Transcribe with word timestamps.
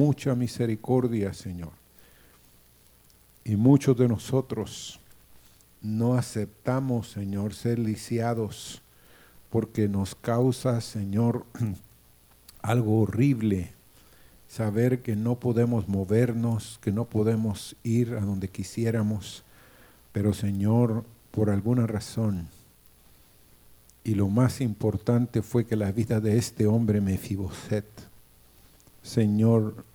mucha 0.00 0.36
misericordia, 0.36 1.32
Señor. 1.32 1.72
Y 3.42 3.56
muchos 3.56 3.96
de 3.96 4.06
nosotros 4.06 5.00
no 5.82 6.14
aceptamos, 6.14 7.10
Señor, 7.10 7.52
ser 7.52 7.80
lisiados 7.80 8.80
porque 9.50 9.88
nos 9.88 10.14
causa, 10.14 10.80
Señor, 10.80 11.46
algo 12.62 13.00
horrible 13.00 13.72
saber 14.46 15.02
que 15.02 15.16
no 15.16 15.34
podemos 15.34 15.88
movernos, 15.88 16.78
que 16.80 16.92
no 16.92 17.04
podemos 17.04 17.74
ir 17.82 18.14
a 18.14 18.20
donde 18.20 18.46
quisiéramos, 18.46 19.42
pero 20.12 20.32
Señor, 20.32 21.04
por 21.32 21.50
alguna 21.50 21.88
razón, 21.88 22.46
y 24.04 24.14
lo 24.14 24.28
más 24.28 24.60
importante 24.60 25.42
fue 25.42 25.66
que 25.66 25.74
la 25.74 25.90
vida 25.90 26.20
de 26.20 26.38
este 26.38 26.68
hombre 26.68 27.00
Mefiboset, 27.00 27.84
Señor, 29.02 29.87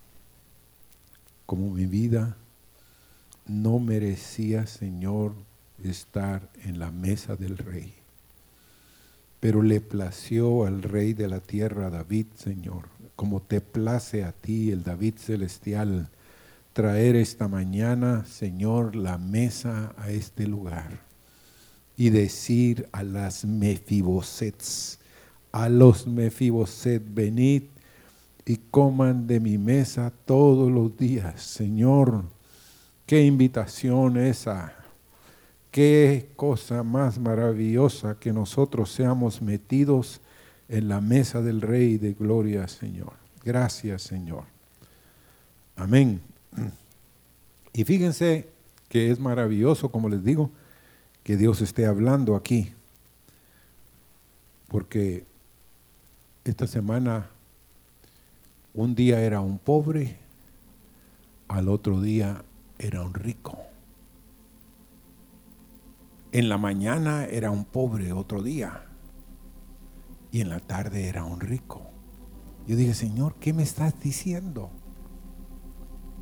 como 1.54 1.70
mi 1.70 1.86
vida, 1.86 2.36
no 3.46 3.78
merecía, 3.78 4.66
Señor, 4.66 5.36
estar 5.84 6.50
en 6.64 6.80
la 6.80 6.90
mesa 6.90 7.36
del 7.36 7.60
rey. 7.60 7.94
Pero 9.40 9.62
le 9.62 9.80
plació 9.80 10.66
al 10.66 10.82
rey 10.82 11.14
de 11.14 11.28
la 11.28 11.42
tierra, 11.42 11.92
David, 11.92 12.26
Señor, 12.34 12.86
como 13.16 13.40
te 13.40 13.62
place 13.62 14.24
a 14.24 14.32
ti, 14.32 14.72
el 14.72 14.82
David 14.82 15.14
celestial, 15.20 16.10
traer 16.74 17.16
esta 17.16 17.48
mañana, 17.48 18.26
Señor, 18.26 18.96
la 18.96 19.20
mesa 19.20 19.94
a 19.96 20.10
este 20.10 20.48
lugar 20.48 21.02
y 21.96 22.10
decir 22.10 22.90
a 22.92 23.04
las 23.04 23.46
Mefibosets, 23.46 24.98
a 25.52 25.70
los 25.70 26.08
Mefiboset, 26.08 27.04
venid 27.14 27.66
y 28.46 28.58
coman 28.58 29.28
de 29.28 29.40
mi 29.40 29.58
mesa 29.58 30.12
todos 30.26 30.72
los 30.72 30.98
días. 30.98 31.42
Señor, 31.42 32.24
qué 33.06 33.26
invitación 33.26 34.18
esa. 34.18 34.74
Qué 35.72 36.30
cosa 36.36 36.84
más 36.84 37.18
maravillosa 37.18 38.20
que 38.20 38.32
nosotros 38.32 38.92
seamos 38.92 39.42
metidos 39.42 40.22
en 40.70 40.88
la 40.88 41.02
mesa 41.02 41.42
del 41.42 41.62
Rey 41.62 41.98
de 41.98 42.14
Gloria, 42.14 42.68
Señor. 42.68 43.14
Gracias, 43.44 44.04
Señor. 44.04 44.44
Amén. 45.76 46.22
Y 47.74 47.84
fíjense 47.84 48.48
que 48.88 49.10
es 49.10 49.20
maravilloso, 49.20 49.90
como 49.90 50.10
les 50.10 50.24
digo, 50.24 50.52
que 51.24 51.38
Dios 51.38 51.62
esté 51.62 51.88
hablando 51.88 52.36
aquí. 52.36 52.72
Porque 54.68 55.26
esta 56.44 56.68
semana 56.68 57.30
un 58.74 58.96
día 58.96 59.22
era 59.22 59.40
un 59.40 59.60
pobre, 59.60 60.18
al 61.48 61.70
otro 61.70 62.02
día 62.02 62.44
era 62.80 63.04
un 63.04 63.14
rico. 63.14 63.58
En 66.32 66.50
la 66.50 66.58
mañana 66.58 67.26
era 67.26 67.52
un 67.52 67.66
pobre 67.66 68.12
otro 68.12 68.42
día 68.42 68.86
y 70.32 70.42
en 70.42 70.50
la 70.50 70.60
tarde 70.60 71.08
era 71.08 71.24
un 71.24 71.40
rico. 71.40 71.84
Yo 72.66 72.76
dije, 72.76 72.96
Señor, 72.96 73.36
¿qué 73.36 73.54
me 73.54 73.62
estás 73.62 74.00
diciendo? 74.00 74.72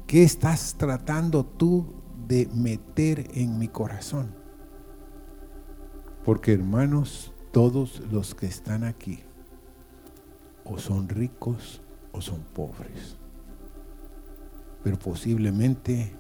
¿Qué 0.06 0.24
estás 0.24 0.76
tratando 0.78 1.46
tú 1.46 1.94
de 2.28 2.50
meter 2.54 3.30
en 3.34 3.58
mi 3.58 3.70
corazón? 3.70 4.36
Porque 6.26 6.52
hermanos, 6.52 7.32
todos 7.54 8.02
los 8.12 8.36
que 8.36 8.48
están 8.48 8.84
aquí 8.84 9.20
o 10.66 10.78
son 10.78 11.08
ricos 11.08 11.81
o 12.12 12.22
son 12.22 12.42
pobres. 12.54 13.16
Pero 14.84 14.98
posiblemente 14.98 16.16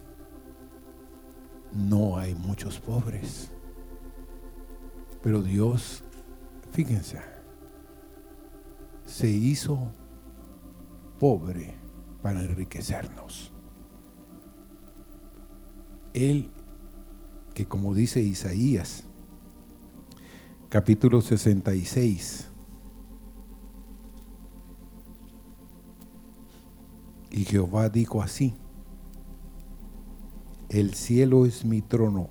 no 1.73 2.17
hay 2.17 2.35
muchos 2.35 2.79
pobres. 2.79 3.51
Pero 5.21 5.41
Dios, 5.41 6.03
fíjense, 6.71 7.19
se 9.05 9.29
hizo 9.29 9.91
pobre 11.19 11.75
para 12.21 12.41
enriquecernos. 12.41 13.51
Él, 16.13 16.49
que 17.53 17.65
como 17.65 17.93
dice 17.93 18.21
Isaías, 18.21 19.05
capítulo 20.69 21.21
66, 21.21 22.50
y 27.31 27.45
Jehová 27.45 27.89
dijo 27.89 28.21
así, 28.21 28.53
el 30.69 30.93
cielo 30.93 31.45
es 31.45 31.65
mi 31.65 31.81
trono 31.81 32.29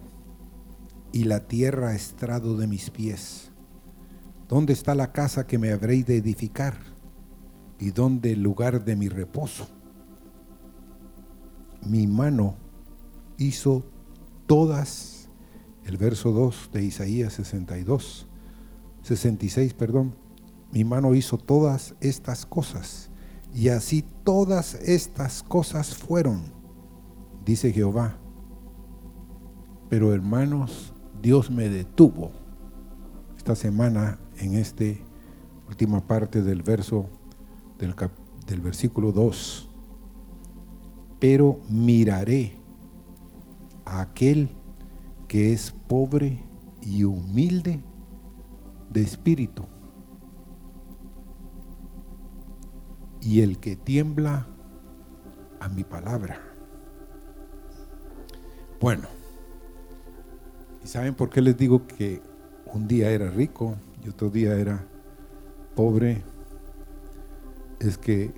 y 1.12 1.24
la 1.24 1.40
tierra 1.46 1.94
estrado 1.94 2.56
de 2.56 2.66
mis 2.66 2.90
pies. 2.90 3.50
¿Dónde 4.48 4.72
está 4.72 4.94
la 4.94 5.12
casa 5.12 5.46
que 5.46 5.58
me 5.58 5.72
habréis 5.72 6.06
de 6.06 6.16
edificar? 6.16 6.78
¿Y 7.78 7.90
dónde 7.90 8.32
el 8.32 8.42
lugar 8.42 8.84
de 8.84 8.96
mi 8.96 9.08
reposo? 9.08 9.68
Mi 11.86 12.06
mano 12.06 12.56
hizo 13.38 13.84
todas, 14.46 15.28
el 15.84 15.96
verso 15.96 16.32
2 16.32 16.70
de 16.72 16.84
Isaías 16.84 17.34
62, 17.34 18.26
66, 19.02 19.74
perdón, 19.74 20.14
mi 20.72 20.84
mano 20.84 21.14
hizo 21.14 21.38
todas 21.38 21.94
estas 22.00 22.46
cosas, 22.46 23.09
y 23.54 23.68
así 23.68 24.04
todas 24.24 24.74
estas 24.74 25.42
cosas 25.42 25.94
fueron, 25.94 26.42
dice 27.44 27.72
Jehová. 27.72 28.16
Pero 29.88 30.14
hermanos, 30.14 30.92
Dios 31.20 31.50
me 31.50 31.68
detuvo 31.68 32.30
esta 33.36 33.56
semana 33.56 34.18
en 34.38 34.54
esta 34.54 34.84
última 35.68 36.06
parte 36.06 36.42
del 36.42 36.62
verso 36.62 37.06
del, 37.78 37.94
del 38.46 38.60
versículo 38.60 39.12
2. 39.12 39.68
Pero 41.18 41.58
miraré 41.68 42.56
a 43.84 44.00
aquel 44.00 44.48
que 45.26 45.52
es 45.52 45.72
pobre 45.88 46.42
y 46.80 47.04
humilde 47.04 47.82
de 48.90 49.02
espíritu 49.02 49.64
y 53.20 53.42
el 53.42 53.58
que 53.58 53.76
tiembla 53.76 54.46
a 55.60 55.68
mi 55.68 55.84
palabra. 55.84 56.40
Bueno, 58.80 59.08
¿Y 60.82 60.88
saben 60.88 61.14
por 61.14 61.30
qué 61.30 61.42
les 61.42 61.56
digo 61.56 61.86
que 61.86 62.22
un 62.66 62.88
día 62.88 63.10
era 63.10 63.30
rico 63.30 63.76
y 64.04 64.08
otro 64.08 64.30
día 64.30 64.54
era 64.54 64.86
pobre? 65.74 66.22
Es 67.78 67.98
que 67.98 68.32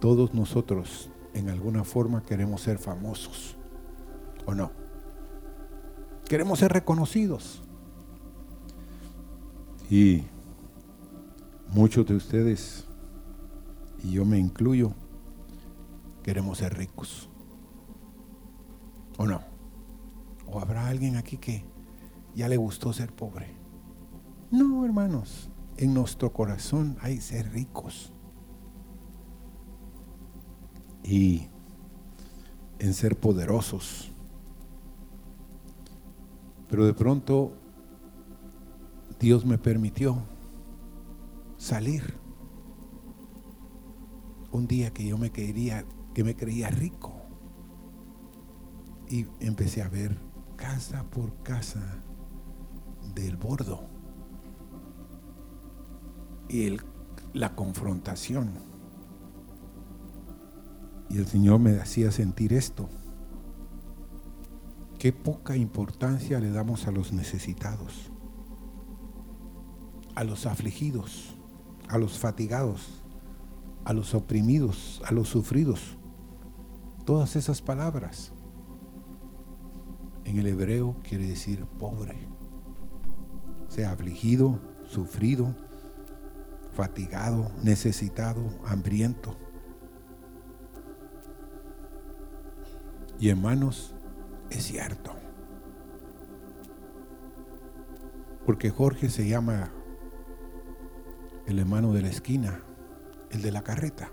todos 0.00 0.34
nosotros 0.34 1.10
en 1.34 1.50
alguna 1.50 1.84
forma 1.84 2.22
queremos 2.22 2.62
ser 2.62 2.78
famosos, 2.78 3.56
¿o 4.46 4.54
no? 4.54 4.70
Queremos 6.26 6.58
ser 6.58 6.72
reconocidos. 6.72 7.62
Y 9.90 10.24
muchos 11.68 12.06
de 12.06 12.14
ustedes, 12.16 12.86
y 14.02 14.12
yo 14.12 14.24
me 14.24 14.38
incluyo, 14.38 14.92
queremos 16.22 16.58
ser 16.58 16.76
ricos, 16.76 17.28
¿o 19.18 19.26
no? 19.26 19.40
¿O 20.46 20.60
habrá 20.60 20.88
alguien 20.88 21.16
aquí 21.16 21.36
que 21.36 21.64
ya 22.34 22.48
le 22.48 22.56
gustó 22.56 22.92
ser 22.92 23.12
pobre? 23.12 23.54
No, 24.50 24.84
hermanos, 24.84 25.48
en 25.76 25.94
nuestro 25.94 26.32
corazón 26.32 26.96
hay 27.00 27.20
ser 27.20 27.50
ricos. 27.52 28.12
Y 31.02 31.48
en 32.78 32.94
ser 32.94 33.18
poderosos. 33.18 34.10
Pero 36.68 36.84
de 36.84 36.94
pronto 36.94 37.52
Dios 39.18 39.44
me 39.44 39.58
permitió 39.58 40.18
salir 41.56 42.21
un 44.52 44.66
día 44.66 44.92
que 44.92 45.06
yo 45.06 45.18
me 45.18 45.30
quería 45.30 45.84
que 46.14 46.24
me 46.24 46.36
creía 46.36 46.68
rico 46.68 47.12
y 49.08 49.26
empecé 49.40 49.82
a 49.82 49.88
ver 49.88 50.18
casa 50.56 51.04
por 51.04 51.42
casa 51.42 52.02
del 53.14 53.36
bordo. 53.36 53.84
Y 56.48 56.76
la 57.32 57.54
confrontación. 57.54 58.50
Y 61.10 61.18
el 61.18 61.26
Señor 61.26 61.60
me 61.60 61.78
hacía 61.78 62.10
sentir 62.10 62.52
esto. 62.52 62.88
Qué 64.98 65.12
poca 65.12 65.56
importancia 65.56 66.38
le 66.40 66.50
damos 66.50 66.86
a 66.86 66.92
los 66.92 67.12
necesitados, 67.12 68.10
a 70.14 70.24
los 70.24 70.46
afligidos, 70.46 71.36
a 71.88 71.98
los 71.98 72.18
fatigados, 72.18 73.01
a 73.84 73.92
los 73.92 74.14
oprimidos, 74.14 75.02
a 75.04 75.12
los 75.12 75.28
sufridos. 75.28 75.96
Todas 77.04 77.36
esas 77.36 77.62
palabras 77.62 78.32
en 80.24 80.38
el 80.38 80.46
hebreo 80.46 80.96
quiere 81.02 81.26
decir 81.26 81.66
pobre, 81.78 82.16
sea 83.68 83.92
afligido, 83.92 84.60
sufrido, 84.86 85.54
fatigado, 86.72 87.50
necesitado, 87.62 88.42
hambriento. 88.64 89.36
Y 93.18 93.28
hermanos, 93.28 93.94
es 94.50 94.64
cierto. 94.64 95.12
Porque 98.46 98.70
Jorge 98.70 99.08
se 99.08 99.28
llama 99.28 99.70
el 101.46 101.58
hermano 101.58 101.92
de 101.92 102.02
la 102.02 102.08
esquina, 102.08 102.62
el 103.32 103.42
de 103.42 103.50
la 103.50 103.62
carreta. 103.62 104.10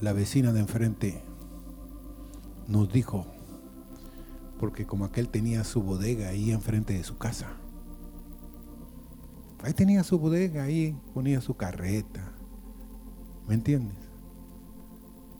La 0.00 0.12
vecina 0.12 0.52
de 0.52 0.60
enfrente 0.60 1.22
nos 2.66 2.92
dijo, 2.92 3.26
porque 4.58 4.86
como 4.86 5.04
aquel 5.04 5.28
tenía 5.28 5.64
su 5.64 5.82
bodega 5.82 6.28
ahí 6.28 6.52
enfrente 6.52 6.94
de 6.94 7.04
su 7.04 7.18
casa, 7.18 7.56
ahí 9.62 9.72
tenía 9.74 10.02
su 10.04 10.18
bodega, 10.18 10.64
ahí 10.64 10.96
ponía 11.12 11.40
su 11.40 11.56
carreta, 11.56 12.32
¿me 13.46 13.54
entiendes? 13.54 13.96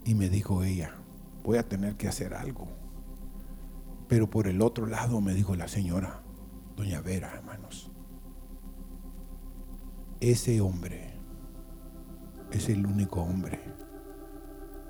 Y 0.05 0.15
me 0.15 0.29
dijo 0.29 0.65
ella, 0.65 0.97
voy 1.45 1.59
a 1.59 1.69
tener 1.69 1.97
que 1.97 2.09
hacer 2.09 2.35
algo. 2.35 2.69
Pero 4.09 4.29
por 4.29 4.47
el 4.47 4.61
otro 4.61 4.87
lado 4.87 5.21
me 5.21 5.33
dijo 5.33 5.57
la 5.57 5.69
señora, 5.69 6.23
doña 6.77 7.01
Vera, 7.01 7.33
hermanos, 7.35 7.91
ese 10.21 10.61
hombre 10.61 11.12
es 12.59 12.69
el 12.69 12.87
único 12.87 13.23
hombre 13.23 13.61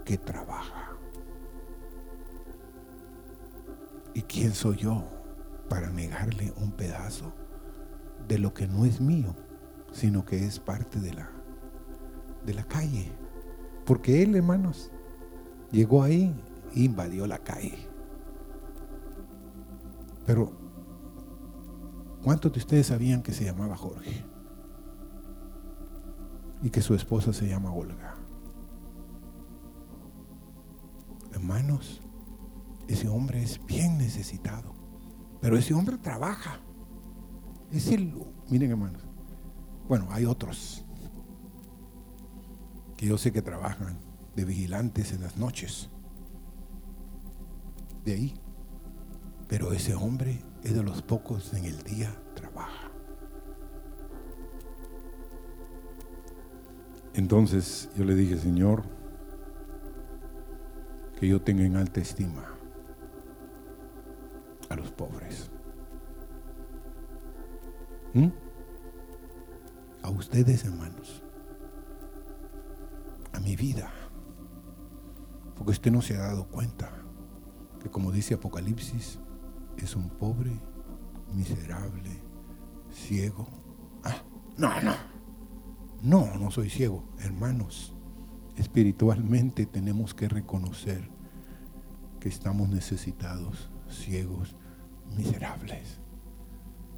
que 0.04 0.18
trabaja. 0.18 0.90
¿Y 4.14 4.22
quién 4.22 4.52
soy 4.52 4.76
yo 4.76 5.04
para 5.68 5.90
negarle 5.90 6.52
un 6.56 6.72
pedazo 6.72 7.32
de 8.28 8.38
lo 8.38 8.52
que 8.52 8.66
no 8.66 8.84
es 8.84 9.00
mío, 9.00 9.34
sino 9.92 10.24
que 10.24 10.44
es 10.44 10.58
parte 10.58 11.00
de 11.00 11.14
la, 11.14 11.30
de 12.44 12.54
la 12.54 12.64
calle? 12.64 13.10
Porque 13.86 14.22
él, 14.22 14.34
hermanos, 14.36 14.90
llegó 15.70 16.02
ahí 16.02 16.34
e 16.74 16.80
invadió 16.80 17.26
la 17.26 17.38
calle. 17.38 17.88
Pero, 20.26 20.52
¿cuántos 22.22 22.52
de 22.52 22.58
ustedes 22.58 22.86
sabían 22.86 23.22
que 23.22 23.32
se 23.32 23.44
llamaba 23.44 23.76
Jorge? 23.76 24.31
Y 26.62 26.70
que 26.70 26.80
su 26.80 26.94
esposa 26.94 27.32
se 27.32 27.48
llama 27.48 27.72
Olga. 27.72 28.14
Hermanos, 31.32 32.00
ese 32.88 33.08
hombre 33.08 33.42
es 33.42 33.64
bien 33.66 33.98
necesitado. 33.98 34.74
Pero 35.40 35.56
ese 35.56 35.74
hombre 35.74 35.98
trabaja. 35.98 36.60
Es 37.72 37.88
el, 37.88 38.14
miren 38.48 38.70
hermanos, 38.70 39.02
bueno, 39.88 40.06
hay 40.10 40.24
otros 40.24 40.84
que 42.96 43.06
yo 43.06 43.18
sé 43.18 43.32
que 43.32 43.42
trabajan 43.42 43.98
de 44.36 44.44
vigilantes 44.44 45.12
en 45.12 45.22
las 45.22 45.36
noches. 45.36 45.90
De 48.04 48.12
ahí. 48.12 48.34
Pero 49.48 49.72
ese 49.72 49.94
hombre 49.94 50.44
es 50.62 50.74
de 50.74 50.82
los 50.82 51.02
pocos 51.02 51.52
en 51.54 51.64
el 51.64 51.82
día 51.82 52.21
Entonces 57.14 57.90
yo 57.96 58.04
le 58.04 58.14
dije, 58.14 58.38
Señor, 58.38 58.84
que 61.18 61.28
yo 61.28 61.40
tenga 61.40 61.62
en 61.62 61.76
alta 61.76 62.00
estima 62.00 62.44
a 64.68 64.76
los 64.76 64.90
pobres. 64.90 65.50
¿Mm? 68.14 68.28
A 70.02 70.10
ustedes, 70.10 70.64
hermanos. 70.64 71.22
A 73.32 73.40
mi 73.40 73.56
vida. 73.56 73.90
Porque 75.54 75.72
usted 75.72 75.92
no 75.92 76.02
se 76.02 76.16
ha 76.16 76.22
dado 76.22 76.48
cuenta 76.48 76.90
que 77.80 77.90
como 77.90 78.10
dice 78.10 78.34
Apocalipsis, 78.34 79.18
es 79.76 79.96
un 79.96 80.08
pobre, 80.08 80.52
miserable, 81.34 82.22
ciego. 82.90 83.46
Ah, 84.02 84.22
no, 84.56 84.80
no. 84.80 85.11
No, 86.02 86.36
no 86.36 86.50
soy 86.50 86.68
ciego. 86.68 87.04
Hermanos, 87.20 87.94
espiritualmente 88.56 89.66
tenemos 89.66 90.14
que 90.14 90.28
reconocer 90.28 91.08
que 92.18 92.28
estamos 92.28 92.68
necesitados, 92.68 93.70
ciegos, 93.88 94.56
miserables. 95.16 96.00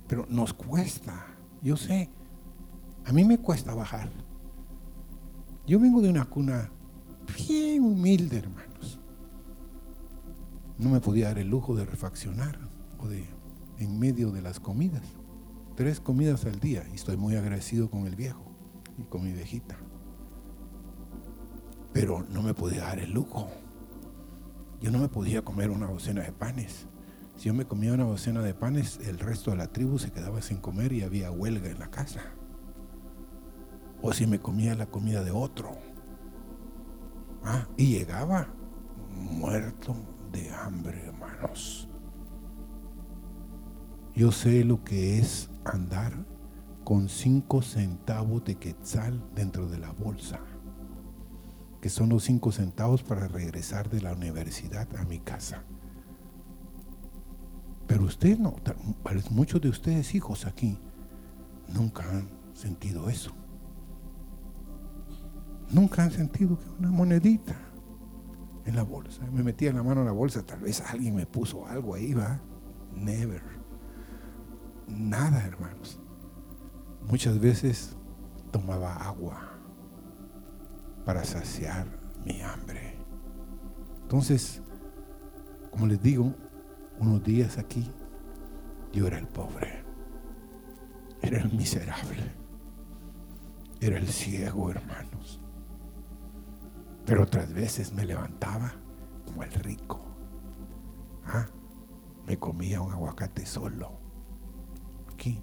Pero 0.08 0.26
nos 0.30 0.54
cuesta, 0.54 1.26
yo 1.62 1.76
sé, 1.76 2.08
a 3.04 3.12
mí 3.12 3.24
me 3.24 3.36
cuesta 3.36 3.74
bajar. 3.74 4.08
Yo 5.66 5.78
vengo 5.78 6.00
de 6.00 6.08
una 6.08 6.24
cuna 6.24 6.70
bien 7.36 7.84
humilde, 7.84 8.38
hermanos. 8.38 8.98
No 10.78 10.88
me 10.88 11.00
podía 11.00 11.26
dar 11.26 11.38
el 11.38 11.48
lujo 11.48 11.76
de 11.76 11.84
refaccionar 11.84 12.58
o 12.98 13.06
de 13.06 13.26
en 13.78 13.98
medio 13.98 14.30
de 14.30 14.40
las 14.40 14.60
comidas. 14.60 15.02
Tres 15.76 16.00
comidas 16.00 16.46
al 16.46 16.58
día 16.58 16.86
y 16.90 16.94
estoy 16.94 17.18
muy 17.18 17.36
agradecido 17.36 17.90
con 17.90 18.06
el 18.06 18.16
viejo 18.16 18.53
y 18.98 19.02
con 19.04 19.24
mi 19.24 19.32
viejita. 19.32 19.76
Pero 21.92 22.24
no 22.30 22.42
me 22.42 22.54
podía 22.54 22.82
dar 22.82 22.98
el 22.98 23.12
lujo. 23.12 23.48
Yo 24.80 24.90
no 24.90 24.98
me 24.98 25.08
podía 25.08 25.42
comer 25.42 25.70
una 25.70 25.86
docena 25.86 26.22
de 26.22 26.32
panes. 26.32 26.86
Si 27.36 27.46
yo 27.46 27.54
me 27.54 27.64
comía 27.64 27.92
una 27.92 28.04
docena 28.04 28.42
de 28.42 28.54
panes, 28.54 28.98
el 29.04 29.18
resto 29.18 29.50
de 29.50 29.56
la 29.56 29.68
tribu 29.68 29.98
se 29.98 30.10
quedaba 30.10 30.42
sin 30.42 30.58
comer 30.58 30.92
y 30.92 31.02
había 31.02 31.30
huelga 31.30 31.68
en 31.68 31.78
la 31.78 31.90
casa. 31.90 32.20
O 34.02 34.12
si 34.12 34.26
me 34.26 34.38
comía 34.38 34.74
la 34.74 34.86
comida 34.86 35.24
de 35.24 35.30
otro. 35.30 35.76
Ah, 37.42 37.66
y 37.76 37.98
llegaba 37.98 38.48
muerto 39.10 39.94
de 40.32 40.50
hambre, 40.50 41.06
hermanos. 41.06 41.88
Yo 44.14 44.30
sé 44.30 44.64
lo 44.64 44.84
que 44.84 45.18
es 45.18 45.50
andar 45.64 46.12
con 46.84 47.08
cinco 47.08 47.62
centavos 47.62 48.44
de 48.44 48.56
quetzal 48.56 49.22
dentro 49.34 49.68
de 49.68 49.78
la 49.78 49.92
bolsa, 49.92 50.38
que 51.80 51.88
son 51.88 52.10
los 52.10 52.24
cinco 52.24 52.52
centavos 52.52 53.02
para 53.02 53.26
regresar 53.26 53.88
de 53.88 54.02
la 54.02 54.12
universidad 54.12 54.86
a 54.96 55.04
mi 55.04 55.18
casa. 55.18 55.64
Pero 57.86 58.04
usted 58.04 58.38
no, 58.38 58.56
muchos 59.30 59.60
de 59.60 59.68
ustedes 59.70 60.14
hijos 60.14 60.46
aquí 60.46 60.78
nunca 61.68 62.08
han 62.08 62.28
sentido 62.54 63.08
eso. 63.08 63.32
Nunca 65.70 66.04
han 66.04 66.10
sentido 66.10 66.58
que 66.58 66.68
una 66.78 66.90
monedita 66.90 67.56
en 68.66 68.76
la 68.76 68.82
bolsa. 68.82 69.26
Me 69.32 69.42
metía 69.42 69.72
la 69.72 69.82
mano 69.82 70.00
en 70.00 70.06
la 70.06 70.12
bolsa, 70.12 70.44
tal 70.44 70.60
vez 70.60 70.82
alguien 70.82 71.16
me 71.16 71.26
puso 71.26 71.66
algo 71.66 71.94
ahí, 71.94 72.12
va. 72.14 72.40
Never. 72.94 73.42
Nada, 74.86 75.44
hermanos. 75.44 75.98
Muchas 77.08 77.38
veces 77.38 77.96
tomaba 78.50 78.94
agua 78.94 79.54
para 81.04 81.24
saciar 81.24 81.86
mi 82.24 82.40
hambre. 82.40 82.96
Entonces, 84.02 84.62
como 85.70 85.86
les 85.86 86.00
digo, 86.00 86.34
unos 86.98 87.22
días 87.22 87.58
aquí, 87.58 87.90
yo 88.92 89.06
era 89.06 89.18
el 89.18 89.26
pobre, 89.26 89.84
era 91.20 91.38
el 91.38 91.52
miserable, 91.52 92.32
era 93.80 93.98
el 93.98 94.08
ciego, 94.08 94.70
hermanos. 94.70 95.40
Pero 97.04 97.24
otras 97.24 97.52
veces 97.52 97.92
me 97.92 98.06
levantaba 98.06 98.72
como 99.26 99.42
el 99.42 99.52
rico. 99.52 100.00
¿Ah? 101.26 101.46
Me 102.26 102.38
comía 102.38 102.80
un 102.80 102.92
aguacate 102.92 103.44
solo. 103.44 103.98
Aquí, 105.12 105.42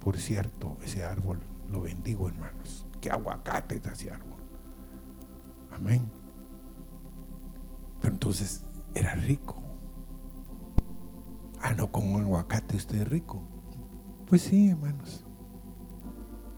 por 0.00 0.16
cierto, 0.18 0.76
ese 0.82 1.04
árbol 1.04 1.40
lo 1.70 1.82
bendigo, 1.82 2.28
hermanos. 2.28 2.86
Qué 3.00 3.10
aguacate 3.10 3.76
es 3.76 3.86
ese 3.86 4.10
árbol. 4.10 4.38
Amén. 5.72 6.10
Pero 8.00 8.14
entonces 8.14 8.62
era 8.94 9.14
rico. 9.14 9.62
Ah, 11.60 11.74
no, 11.74 11.90
con 11.90 12.08
un 12.08 12.22
aguacate 12.22 12.76
usted 12.76 13.02
es 13.02 13.08
rico. 13.08 13.42
Pues 14.26 14.42
sí, 14.42 14.70
hermanos. 14.70 15.24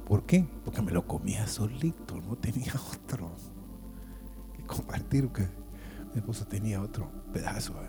¿Por 0.07 0.27
qué? 0.27 0.45
Porque 0.65 0.83
me 0.83 0.91
lo 0.91 1.07
comía 1.07 1.47
solito, 1.47 2.21
no 2.21 2.37
tenía 2.37 2.73
otro 2.93 3.31
que 4.53 4.65
compartir, 4.67 5.29
que 5.29 5.43
mi 6.13 6.17
esposo 6.17 6.47
tenía 6.47 6.83
otro 6.83 7.09
pedazo 7.33 7.81
eh, 7.83 7.89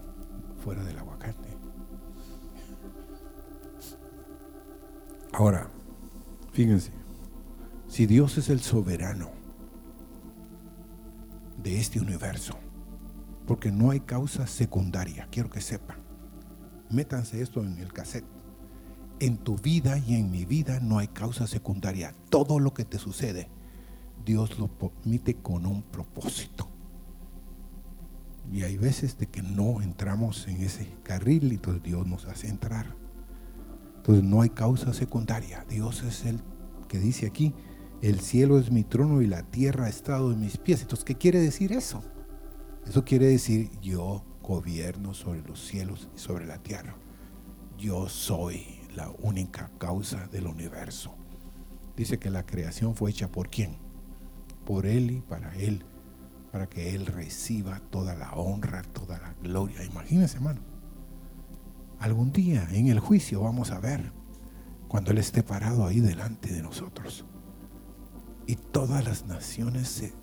fuera 0.63 0.83
del 0.83 0.99
aguacate. 0.99 1.40
Ahora, 5.41 5.71
fíjense, 6.53 6.91
si 7.87 8.05
Dios 8.05 8.37
es 8.37 8.49
el 8.49 8.59
soberano 8.59 9.31
de 11.63 11.79
este 11.79 11.99
universo. 11.99 12.59
Porque 13.47 13.71
no 13.71 13.89
hay 13.89 14.01
causa 14.01 14.45
secundaria, 14.45 15.27
quiero 15.31 15.49
que 15.49 15.59
sepan. 15.59 15.97
Métanse 16.91 17.41
esto 17.41 17.63
en 17.63 17.79
el 17.79 17.91
cassette. 17.91 18.27
En 19.19 19.39
tu 19.39 19.57
vida 19.57 19.97
y 19.97 20.13
en 20.13 20.29
mi 20.29 20.45
vida 20.45 20.79
no 20.79 20.99
hay 20.99 21.07
causa 21.07 21.47
secundaria. 21.47 22.13
Todo 22.29 22.59
lo 22.59 22.75
que 22.75 22.85
te 22.85 22.99
sucede, 22.99 23.49
Dios 24.23 24.59
lo 24.59 24.67
permite 24.67 25.37
con 25.37 25.65
un 25.65 25.81
propósito. 25.81 26.67
Y 28.53 28.61
hay 28.61 28.77
veces 28.77 29.17
de 29.17 29.25
que 29.25 29.41
no 29.41 29.81
entramos 29.81 30.47
en 30.47 30.61
ese 30.61 30.87
carril 31.01 31.51
y 31.51 31.55
entonces 31.55 31.81
Dios 31.81 32.05
nos 32.05 32.25
hace 32.25 32.47
entrar. 32.47 33.00
Entonces 34.01 34.23
no 34.23 34.41
hay 34.41 34.49
causa 34.49 34.93
secundaria. 34.93 35.65
Dios 35.69 36.03
es 36.03 36.25
el 36.25 36.41
que 36.87 36.99
dice 36.99 37.27
aquí, 37.27 37.53
el 38.01 38.19
cielo 38.19 38.59
es 38.59 38.71
mi 38.71 38.83
trono 38.83 39.21
y 39.21 39.27
la 39.27 39.43
tierra 39.43 39.85
ha 39.85 39.89
estado 39.89 40.31
en 40.31 40.39
mis 40.39 40.57
pies. 40.57 40.81
Entonces, 40.81 41.05
¿qué 41.05 41.15
quiere 41.15 41.39
decir 41.39 41.71
eso? 41.71 42.03
Eso 42.85 43.05
quiere 43.05 43.27
decir 43.27 43.69
yo 43.81 44.23
gobierno 44.41 45.13
sobre 45.13 45.41
los 45.43 45.65
cielos 45.65 46.09
y 46.15 46.19
sobre 46.19 46.45
la 46.45 46.57
tierra. 46.57 46.95
Yo 47.77 48.09
soy 48.09 48.79
la 48.95 49.11
única 49.21 49.69
causa 49.77 50.27
del 50.27 50.47
universo. 50.47 51.15
Dice 51.95 52.17
que 52.17 52.31
la 52.31 52.45
creación 52.45 52.95
fue 52.95 53.11
hecha 53.11 53.31
por 53.31 53.49
quién? 53.49 53.77
Por 54.65 54.85
Él 54.85 55.11
y 55.11 55.21
para 55.21 55.55
Él 55.55 55.85
para 56.51 56.67
que 56.67 56.93
Él 56.93 57.05
reciba 57.05 57.79
toda 57.89 58.13
la 58.15 58.33
honra, 58.33 58.81
toda 58.81 59.17
la 59.19 59.33
gloria. 59.41 59.83
Imagínense, 59.83 60.37
hermano. 60.37 60.70
Algún 62.01 62.31
día 62.31 62.67
en 62.71 62.87
el 62.87 62.99
juicio 62.99 63.41
vamos 63.41 63.69
a 63.69 63.79
ver 63.79 64.11
cuando 64.87 65.11
Él 65.11 65.19
esté 65.19 65.43
parado 65.43 65.85
ahí 65.85 65.99
delante 65.99 66.51
de 66.51 66.63
nosotros 66.63 67.25
y 68.47 68.55
todas 68.55 69.05
las 69.05 69.27
naciones 69.27 69.87
se 69.87 70.13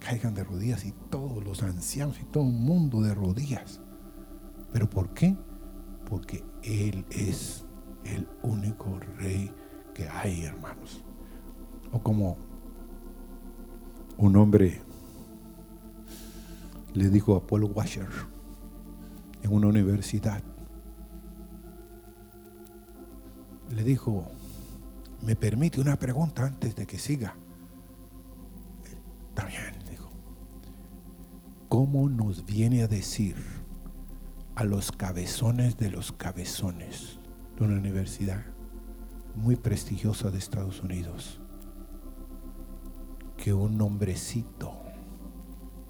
caigan 0.00 0.34
de 0.34 0.42
rodillas 0.42 0.84
y 0.84 0.92
todos 1.08 1.44
los 1.44 1.62
ancianos 1.62 2.18
y 2.20 2.24
todo 2.24 2.42
el 2.42 2.52
mundo 2.52 3.00
de 3.00 3.14
rodillas. 3.14 3.80
¿Pero 4.72 4.90
por 4.90 5.14
qué? 5.14 5.36
Porque 6.08 6.42
Él 6.64 7.06
es 7.10 7.64
el 8.04 8.26
único 8.42 8.98
rey 9.18 9.52
que 9.94 10.08
hay, 10.08 10.42
hermanos. 10.42 11.04
O 11.92 12.02
como 12.02 12.36
un 14.18 14.34
hombre 14.34 14.82
le 16.92 17.08
dijo 17.08 17.36
a 17.36 17.46
Paul 17.46 17.70
Washer 17.72 18.08
en 19.42 19.52
una 19.52 19.68
universidad. 19.68 20.42
Le 23.70 23.84
dijo, 23.84 24.30
¿me 25.22 25.36
permite 25.36 25.80
una 25.80 25.96
pregunta 25.96 26.44
antes 26.44 26.74
de 26.74 26.86
que 26.86 26.98
siga? 26.98 27.34
También 29.34 29.74
dijo, 29.88 30.10
¿cómo 31.68 32.08
nos 32.08 32.44
viene 32.44 32.82
a 32.82 32.88
decir 32.88 33.36
a 34.54 34.64
los 34.64 34.92
cabezones 34.92 35.76
de 35.78 35.90
los 35.90 36.12
cabezones 36.12 37.18
de 37.56 37.64
una 37.64 37.78
universidad 37.78 38.44
muy 39.34 39.56
prestigiosa 39.56 40.30
de 40.30 40.38
Estados 40.38 40.82
Unidos 40.82 41.40
que 43.36 43.54
un 43.54 43.80
hombrecito 43.80 44.74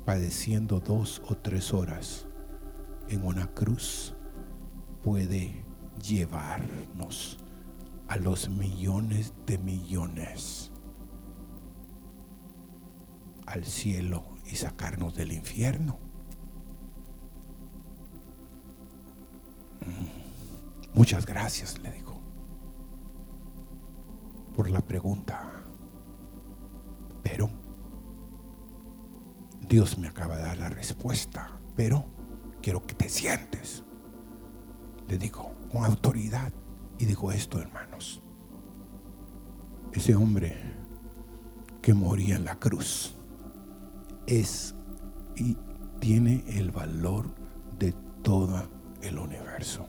padeciendo 0.05 0.79
dos 0.79 1.21
o 1.29 1.37
tres 1.37 1.73
horas 1.73 2.27
en 3.11 3.27
una 3.27 3.49
cruz 3.49 4.15
puede 5.03 5.65
llevarnos 6.01 7.39
a 8.07 8.17
los 8.17 8.49
millones 8.49 9.35
de 9.47 9.59
millones 9.59 10.71
al 13.47 13.65
cielo 13.65 14.25
y 14.47 14.55
sacarnos 14.55 15.17
del 15.17 15.33
infierno. 15.33 15.99
Mm. 19.81 20.97
Muchas 20.97 21.27
gracias, 21.27 21.79
le 21.81 21.91
digo, 21.91 22.21
por 24.55 24.71
la 24.71 24.81
pregunta. 24.81 25.65
Pero 27.25 27.51
Dios 29.69 29.99
me 29.99 30.09
acaba 30.09 30.37
de 30.37 30.43
dar 30.45 30.59
la 30.59 30.69
respuesta, 30.69 31.61
pero 31.75 32.20
quiero 32.61 32.87
que 32.87 32.95
te 32.95 33.09
sientes. 33.09 33.83
Le 35.09 35.19
digo, 35.19 35.53
con 35.71 35.85
autoridad. 35.85 36.53
Y 36.99 37.07
digo 37.07 37.33
esto, 37.33 37.59
hermanos. 37.61 38.23
Ese 39.93 40.15
hombre 40.15 40.57
que 41.83 41.95
moría 41.95 42.37
en 42.37 42.45
la 42.45 42.57
cruz 42.59 43.15
es 44.27 44.75
y 45.37 45.57
tiene 45.99 46.45
el 46.47 46.71
valor 46.71 47.35
de 47.79 47.93
todo 48.23 48.69
el 49.03 49.19
universo. 49.19 49.87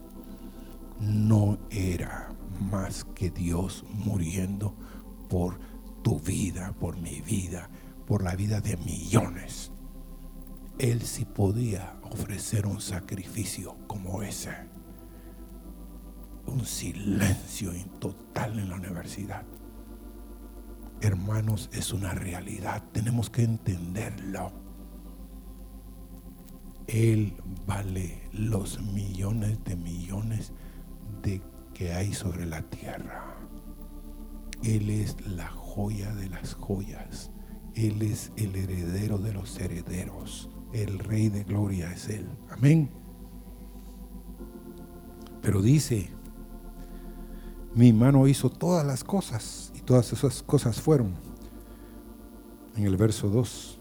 No 0.99 1.57
era 1.69 2.33
más 2.71 3.03
que 3.03 3.29
Dios 3.29 3.83
muriendo 3.93 4.73
por 5.29 5.59
tu 6.01 6.19
vida, 6.19 6.73
por 6.79 6.97
mi 6.97 7.21
vida, 7.21 7.69
por 8.07 8.23
la 8.23 8.35
vida 8.35 8.61
de 8.61 8.77
millones. 8.77 9.71
Él 10.79 11.01
sí 11.01 11.25
podía 11.25 12.00
ofrecer 12.12 12.68
un 12.68 12.82
sacrificio 12.82 13.77
como 13.88 14.22
ese. 14.22 14.51
Un 16.46 16.65
silencio 16.65 17.72
total 18.00 18.60
en 18.60 18.70
la 18.70 18.75
universidad. 18.75 19.44
Hermanos, 21.00 21.70
es 21.72 21.94
una 21.94 22.13
realidad. 22.13 22.84
Tenemos 22.91 23.30
que 23.30 23.44
entenderlo. 23.44 24.51
Él 26.88 27.34
vale 27.65 28.24
los 28.34 28.82
millones 28.82 29.63
de 29.63 29.77
millones 29.77 30.51
de 31.22 31.41
que 31.74 31.94
hay 31.94 32.13
sobre 32.13 32.46
la 32.46 32.62
tierra. 32.63 33.38
Él 34.63 34.89
es 34.89 35.15
la 35.25 35.48
joya 35.48 36.13
de 36.13 36.30
las 36.30 36.53
joyas. 36.53 37.32
Él 37.74 38.01
es 38.01 38.32
el 38.36 38.56
heredero 38.56 39.18
de 39.18 39.34
los 39.34 39.58
herederos. 39.60 40.50
El 40.73 40.99
rey 40.99 41.29
de 41.29 41.43
gloria 41.43 41.91
es 41.91 42.07
Él. 42.09 42.27
Amén. 42.49 42.89
Pero 45.41 45.61
dice, 45.61 46.09
mi 47.73 47.93
mano 47.93 48.27
hizo 48.27 48.49
todas 48.49 48.85
las 48.85 49.03
cosas 49.03 49.71
y 49.75 49.81
todas 49.81 50.13
esas 50.13 50.43
cosas 50.43 50.79
fueron. 50.79 51.13
En 52.75 52.85
el 52.85 52.95
verso 52.95 53.29
2, 53.29 53.79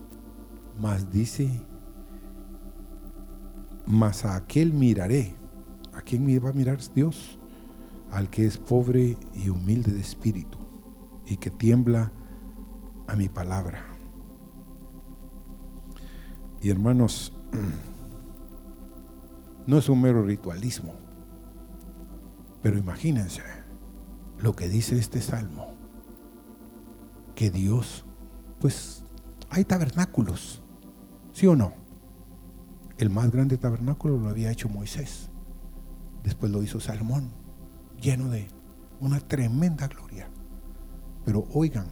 más 0.81 1.13
dice, 1.13 1.49
mas 3.87 4.25
a 4.25 4.37
aquel 4.37 4.73
miraré. 4.73 5.35
¿A 5.93 6.03
quién 6.03 6.25
me 6.25 6.39
va 6.39 6.51
a 6.51 6.53
mirar 6.53 6.79
Dios? 6.95 7.39
Al 8.11 8.31
que 8.31 8.47
es 8.47 8.57
pobre 8.57 9.17
y 9.35 9.49
humilde 9.49 9.93
de 9.93 10.01
espíritu 10.01 10.59
y 11.27 11.37
que 11.37 11.51
tiembla 11.51 12.13
a 13.07 13.17
mi 13.17 13.29
palabra. 13.29 13.90
Y 16.61 16.69
hermanos, 16.69 17.33
no 19.67 19.79
es 19.79 19.89
un 19.89 20.03
mero 20.03 20.23
ritualismo, 20.23 20.93
pero 22.63 22.77
imagínense 22.77 23.43
lo 24.39 24.55
que 24.55 24.69
dice 24.69 24.99
este 24.99 25.23
salmo, 25.23 25.73
que 27.35 27.51
Dios, 27.51 28.05
pues 28.61 29.03
hay 29.49 29.65
tabernáculos, 29.65 30.63
¿sí 31.33 31.47
o 31.47 31.57
no? 31.57 31.73
El 32.99 33.09
más 33.09 33.31
grande 33.31 33.57
tabernáculo 33.57 34.19
lo 34.19 34.29
había 34.29 34.51
hecho 34.51 34.69
Moisés, 34.69 35.31
después 36.23 36.53
lo 36.53 36.63
hizo 36.63 36.81
Salmón, 36.81 37.31
lleno 38.03 38.29
de 38.29 38.49
una 39.01 39.21
tremenda 39.21 39.89
gloria. 39.89 40.29
Pero 41.25 41.47
oigan, 41.55 41.87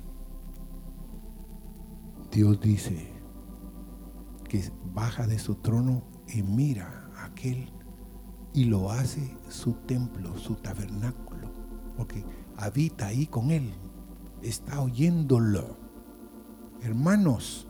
Dios 2.30 2.60
dice 2.60 3.17
que 4.48 4.70
baja 4.94 5.26
de 5.26 5.38
su 5.38 5.56
trono 5.56 6.02
y 6.26 6.42
mira 6.42 7.10
a 7.16 7.26
aquel 7.26 7.70
y 8.52 8.64
lo 8.64 8.90
hace 8.90 9.36
su 9.48 9.74
templo, 9.74 10.36
su 10.38 10.56
tabernáculo, 10.56 11.50
porque 11.96 12.24
habita 12.56 13.06
ahí 13.06 13.26
con 13.26 13.50
él, 13.50 13.72
está 14.42 14.80
oyéndolo. 14.80 15.76
Hermanos, 16.82 17.66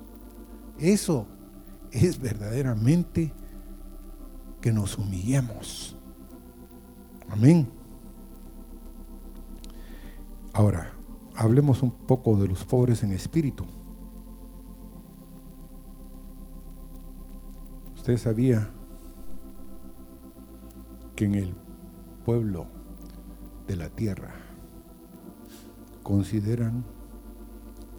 eso 0.78 1.26
es 1.90 2.20
verdaderamente 2.20 3.32
que 4.60 4.72
nos 4.72 4.98
humillemos. 4.98 5.96
Amén. 7.28 7.68
Ahora, 10.52 10.92
hablemos 11.34 11.82
un 11.82 11.90
poco 11.90 12.36
de 12.36 12.48
los 12.48 12.64
pobres 12.64 13.02
en 13.02 13.12
espíritu. 13.12 13.64
Usted 18.08 18.22
sabía 18.22 18.70
que 21.14 21.26
en 21.26 21.34
el 21.34 21.54
pueblo 22.24 22.66
de 23.66 23.76
la 23.76 23.90
tierra 23.90 24.32
consideran 26.02 26.86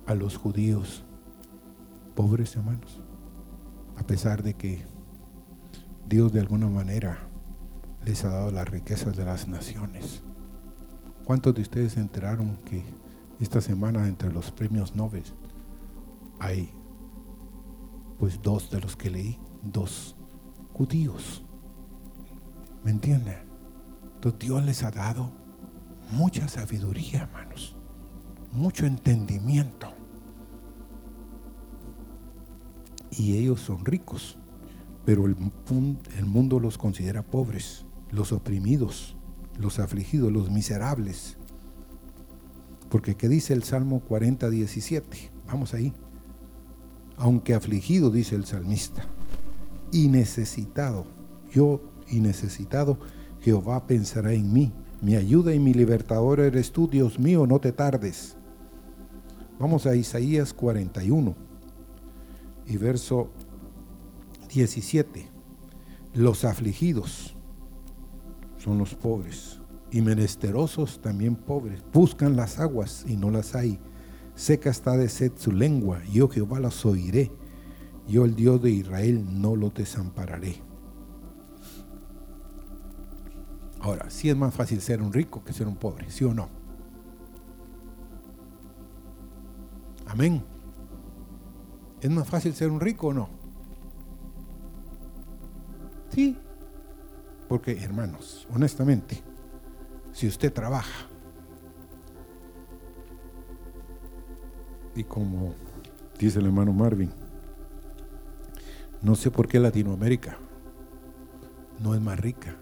a 0.07 0.15
los 0.15 0.35
judíos 0.35 1.03
pobres, 2.15 2.55
hermanos. 2.55 3.03
A 3.97 4.07
pesar 4.07 4.41
de 4.41 4.55
que 4.55 4.83
Dios 6.07 6.33
de 6.33 6.39
alguna 6.39 6.69
manera 6.69 7.19
les 8.03 8.25
ha 8.25 8.29
dado 8.29 8.49
las 8.49 8.67
riquezas 8.67 9.15
de 9.15 9.25
las 9.25 9.47
naciones. 9.47 10.23
¿Cuántos 11.23 11.53
de 11.53 11.61
ustedes 11.61 11.93
se 11.93 11.99
enteraron 11.99 12.57
que 12.65 12.83
esta 13.39 13.61
semana 13.61 14.07
entre 14.07 14.33
los 14.33 14.49
premios 14.49 14.95
Nobel 14.95 15.25
hay 16.39 16.71
pues 18.17 18.41
dos 18.41 18.71
de 18.71 18.81
los 18.81 18.95
que 18.95 19.11
leí, 19.11 19.39
dos 19.63 20.15
judíos? 20.73 21.43
¿Me 22.83 22.91
entienden? 22.91 23.37
Entonces 24.15 24.39
Dios 24.39 24.63
les 24.65 24.83
ha 24.83 24.91
dado 24.91 25.31
mucha 26.11 26.47
sabiduría, 26.47 27.21
hermanos, 27.23 27.75
mucho 28.51 28.85
entendimiento. 28.85 29.93
Y 33.11 33.37
ellos 33.37 33.61
son 33.61 33.85
ricos, 33.85 34.37
pero 35.05 35.25
el, 35.25 35.35
mundo 36.25 36.59
los 36.59 36.77
considera 36.77 37.23
pobres, 37.23 37.85
los 38.11 38.31
oprimidos, 38.31 39.15
los 39.57 39.79
afligidos, 39.79 40.31
los 40.31 40.49
miserables. 40.49 41.37
Porque 42.89 43.15
¿qué 43.15 43.27
dice 43.27 43.53
el 43.53 43.63
Salmo 43.63 44.01
40, 44.01 44.49
17? 44.49 45.31
Vamos 45.47 45.73
ahí. 45.73 45.93
Aunque 47.17 47.53
afligido, 47.53 48.09
dice 48.09 48.35
el 48.35 48.45
salmista, 48.45 49.07
y 49.91 50.07
necesitado, 50.07 51.05
yo 51.51 51.81
y 52.07 52.19
necesitado, 52.19 52.99
Jehová 53.41 53.87
pensará 53.87 54.33
en 54.33 54.51
mí. 54.51 54.73
Mi 55.01 55.15
ayuda 55.15 55.53
y 55.53 55.59
mi 55.59 55.73
libertador 55.73 56.39
eres 56.39 56.71
tú, 56.71 56.87
Dios 56.87 57.19
mío, 57.19 57.47
no 57.47 57.59
te 57.59 57.71
tardes. 57.71 58.35
Vamos 59.59 59.85
a 59.85 59.95
Isaías 59.95 60.53
41 60.53 61.35
y 62.65 62.77
verso 62.77 63.29
17. 64.53 65.27
Los 66.13 66.43
afligidos 66.43 67.35
son 68.57 68.77
los 68.77 68.95
pobres 68.95 69.59
y 69.91 70.01
menesterosos 70.01 71.01
también 71.01 71.35
pobres. 71.35 71.81
Buscan 71.93 72.35
las 72.35 72.59
aguas 72.59 73.05
y 73.07 73.15
no 73.17 73.31
las 73.31 73.55
hay. 73.55 73.79
Seca 74.35 74.69
está 74.69 74.95
de 74.97 75.09
sed 75.09 75.33
su 75.35 75.51
lengua. 75.51 76.01
Yo 76.11 76.29
Jehová 76.29 76.59
las 76.59 76.85
oiré. 76.85 77.31
Yo 78.09 78.25
el 78.25 78.35
Dios 78.35 78.59
de 78.59 78.71
Israel 78.71 79.23
no 79.39 79.55
lo 79.55 79.69
desampararé. 79.69 80.55
Ahora, 83.79 84.09
sí 84.09 84.29
es 84.29 84.35
más 84.35 84.53
fácil 84.53 84.81
ser 84.81 84.99
un 85.01 85.13
rico 85.13 85.43
que 85.43 85.53
ser 85.53 85.67
un 85.67 85.75
pobre, 85.75 86.09
¿sí 86.09 86.23
o 86.25 86.33
no? 86.33 86.49
Amén. 90.07 90.43
¿Es 92.01 92.09
más 92.09 92.27
fácil 92.27 92.55
ser 92.55 92.71
un 92.71 92.79
rico 92.79 93.09
o 93.09 93.13
no? 93.13 93.29
Sí. 96.09 96.35
Porque, 97.47 97.77
hermanos, 97.83 98.47
honestamente, 98.51 99.21
si 100.13 100.27
usted 100.27 100.51
trabaja 100.51 101.07
y 104.95 105.03
como 105.03 105.53
dice 106.17 106.39
el 106.39 106.47
hermano 106.47 106.73
Marvin, 106.73 107.28
no 109.01 109.15
sé 109.15 109.31
por 109.31 109.47
qué 109.47 109.59
Latinoamérica 109.59 110.37
no 111.79 111.95
es 111.95 112.01
más 112.01 112.19
rica. 112.19 112.55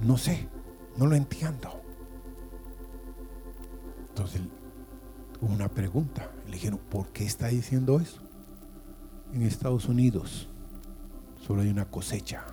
No 0.00 0.16
sé, 0.16 0.48
no 0.96 1.06
lo 1.06 1.16
entiendo. 1.16 1.82
Entonces 4.10 4.42
hubo 5.40 5.52
una 5.52 5.68
pregunta. 5.68 6.30
Le 6.46 6.52
dijeron, 6.52 6.78
¿por 6.88 7.08
qué 7.08 7.24
está 7.24 7.48
diciendo 7.48 7.98
eso? 8.00 8.20
En 9.32 9.42
Estados 9.42 9.86
Unidos 9.86 10.48
solo 11.46 11.62
hay 11.62 11.68
una 11.68 11.90
cosecha 11.90 12.44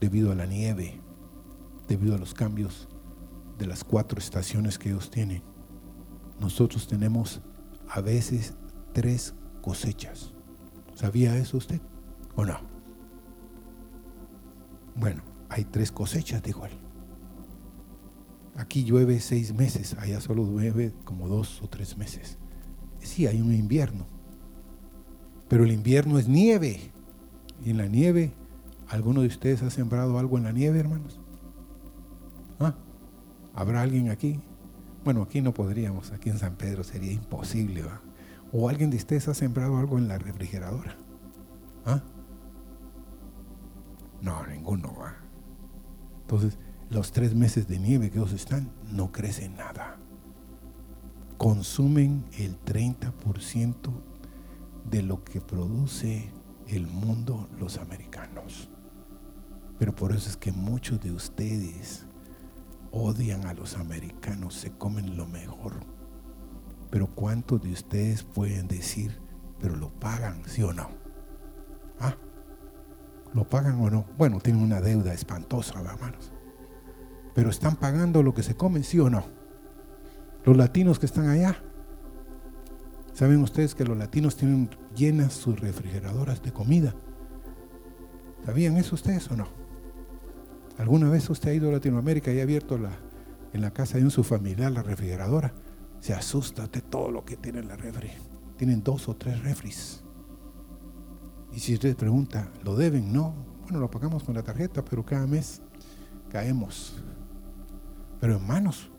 debido 0.00 0.32
a 0.32 0.34
la 0.34 0.46
nieve, 0.46 1.00
debido 1.88 2.14
a 2.14 2.18
los 2.18 2.34
cambios 2.34 2.88
de 3.58 3.66
las 3.66 3.84
cuatro 3.84 4.18
estaciones 4.18 4.78
que 4.78 4.90
ellos 4.90 5.10
tienen. 5.10 5.42
Nosotros 6.40 6.86
tenemos 6.88 7.40
a 7.88 8.00
veces 8.00 8.54
tres 8.92 9.34
cosechas. 9.62 10.34
¿Sabía 10.94 11.36
eso 11.38 11.56
usted 11.56 11.80
o 12.36 12.44
no? 12.44 12.58
Bueno, 14.94 15.22
hay 15.48 15.64
tres 15.64 15.90
cosechas, 15.90 16.42
dijo 16.42 16.66
él. 16.66 16.72
Aquí 18.56 18.84
llueve 18.84 19.18
seis 19.20 19.54
meses, 19.54 19.96
allá 19.98 20.20
solo 20.20 20.44
llueve 20.44 20.92
como 21.04 21.28
dos 21.28 21.62
o 21.62 21.68
tres 21.68 21.96
meses. 21.96 22.36
Sí, 23.00 23.26
hay 23.26 23.40
un 23.40 23.54
invierno, 23.54 24.06
pero 25.48 25.64
el 25.64 25.72
invierno 25.72 26.18
es 26.18 26.28
nieve. 26.28 26.92
Y 27.64 27.70
en 27.70 27.78
la 27.78 27.86
nieve, 27.86 28.32
¿alguno 28.88 29.22
de 29.22 29.28
ustedes 29.28 29.62
ha 29.62 29.70
sembrado 29.70 30.18
algo 30.18 30.36
en 30.36 30.44
la 30.44 30.52
nieve, 30.52 30.78
hermanos? 30.78 31.20
¿Ah? 32.60 32.74
¿Habrá 33.54 33.82
alguien 33.82 34.10
aquí? 34.10 34.40
Bueno, 35.04 35.22
aquí 35.22 35.40
no 35.40 35.54
podríamos, 35.54 36.12
aquí 36.12 36.28
en 36.28 36.38
San 36.38 36.56
Pedro 36.56 36.84
sería 36.84 37.12
imposible, 37.12 37.82
¿va? 37.82 38.00
¿O 38.52 38.68
alguien 38.68 38.90
de 38.90 38.98
ustedes 38.98 39.28
ha 39.28 39.34
sembrado 39.34 39.78
algo 39.78 39.96
en 39.96 40.08
la 40.08 40.18
refrigeradora? 40.18 40.96
¿Ah? 41.86 42.02
No, 44.20 44.46
ninguno, 44.46 44.94
¿va? 44.94 45.16
Entonces, 46.20 46.58
los 46.90 47.12
tres 47.12 47.34
meses 47.34 47.66
de 47.66 47.78
nieve 47.78 48.10
que 48.10 48.18
ellos 48.18 48.32
están, 48.32 48.70
no 48.90 49.10
crece 49.10 49.48
nada. 49.48 49.96
Consumen 51.38 52.24
el 52.38 52.62
30% 52.62 53.90
de 54.90 55.02
lo 55.02 55.24
que 55.24 55.40
produce 55.40 56.30
el 56.68 56.86
mundo 56.86 57.48
los 57.58 57.78
americanos. 57.78 58.68
Pero 59.78 59.94
por 59.94 60.12
eso 60.12 60.28
es 60.28 60.36
que 60.36 60.52
muchos 60.52 61.00
de 61.00 61.12
ustedes 61.12 62.04
odian 62.90 63.46
a 63.46 63.54
los 63.54 63.76
americanos, 63.76 64.54
se 64.54 64.70
comen 64.72 65.16
lo 65.16 65.26
mejor. 65.26 65.80
Pero 66.92 67.06
¿cuántos 67.06 67.62
de 67.62 67.72
ustedes 67.72 68.22
pueden 68.22 68.68
decir, 68.68 69.18
pero 69.58 69.76
lo 69.76 69.88
pagan, 69.88 70.42
sí 70.44 70.62
o 70.62 70.74
no? 70.74 70.90
¿Ah? 71.98 72.14
¿Lo 73.32 73.48
pagan 73.48 73.80
o 73.80 73.88
no? 73.88 74.04
Bueno, 74.18 74.40
tienen 74.40 74.62
una 74.62 74.82
deuda 74.82 75.14
espantosa, 75.14 75.80
hermanos. 75.80 76.30
Pero 77.34 77.48
están 77.48 77.76
pagando 77.76 78.22
lo 78.22 78.34
que 78.34 78.42
se 78.42 78.56
comen, 78.56 78.84
sí 78.84 79.00
o 79.00 79.08
no. 79.08 79.24
Los 80.44 80.54
latinos 80.54 80.98
que 80.98 81.06
están 81.06 81.30
allá. 81.30 81.56
¿Saben 83.14 83.42
ustedes 83.42 83.74
que 83.74 83.86
los 83.86 83.96
latinos 83.96 84.36
tienen 84.36 84.68
llenas 84.94 85.32
sus 85.32 85.58
refrigeradoras 85.58 86.42
de 86.42 86.52
comida? 86.52 86.94
¿Sabían 88.44 88.76
eso 88.76 88.96
ustedes 88.96 89.30
o 89.30 89.36
no? 89.36 89.48
¿Alguna 90.76 91.08
vez 91.08 91.30
usted 91.30 91.52
ha 91.52 91.54
ido 91.54 91.70
a 91.70 91.72
Latinoamérica 91.72 92.30
y 92.32 92.40
ha 92.40 92.42
abierto 92.42 92.76
la, 92.76 92.90
en 93.54 93.62
la 93.62 93.70
casa 93.70 93.96
de 93.96 94.04
un 94.04 94.10
su 94.10 94.24
familiar 94.24 94.70
la 94.70 94.82
refrigeradora? 94.82 95.54
Se 96.02 96.12
asusta 96.12 96.66
de 96.66 96.80
todo 96.80 97.12
lo 97.12 97.24
que 97.24 97.36
tiene 97.36 97.62
la 97.62 97.76
refri. 97.76 98.10
Tienen 98.56 98.82
dos 98.82 99.08
o 99.08 99.14
tres 99.14 99.40
refris. 99.44 100.02
Y 101.52 101.60
si 101.60 101.74
usted 101.74 101.96
pregunta, 101.96 102.50
¿lo 102.64 102.74
deben? 102.74 103.12
No. 103.12 103.32
Bueno, 103.62 103.78
lo 103.78 103.88
pagamos 103.88 104.24
con 104.24 104.34
la 104.34 104.42
tarjeta, 104.42 104.84
pero 104.84 105.06
cada 105.06 105.28
mes 105.28 105.62
caemos. 106.28 107.00
Pero 108.20 108.34
hermanos, 108.34 108.90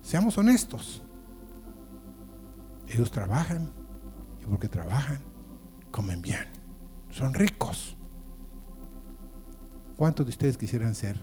seamos 0.00 0.38
honestos. 0.38 1.02
Ellos 2.86 3.10
trabajan 3.10 3.68
y 4.40 4.46
porque 4.46 4.68
trabajan, 4.68 5.18
comen 5.90 6.22
bien. 6.22 6.46
Son 7.10 7.34
ricos. 7.34 7.96
¿Cuántos 9.96 10.26
de 10.26 10.30
ustedes 10.30 10.56
quisieran 10.56 10.94
ser 10.94 11.20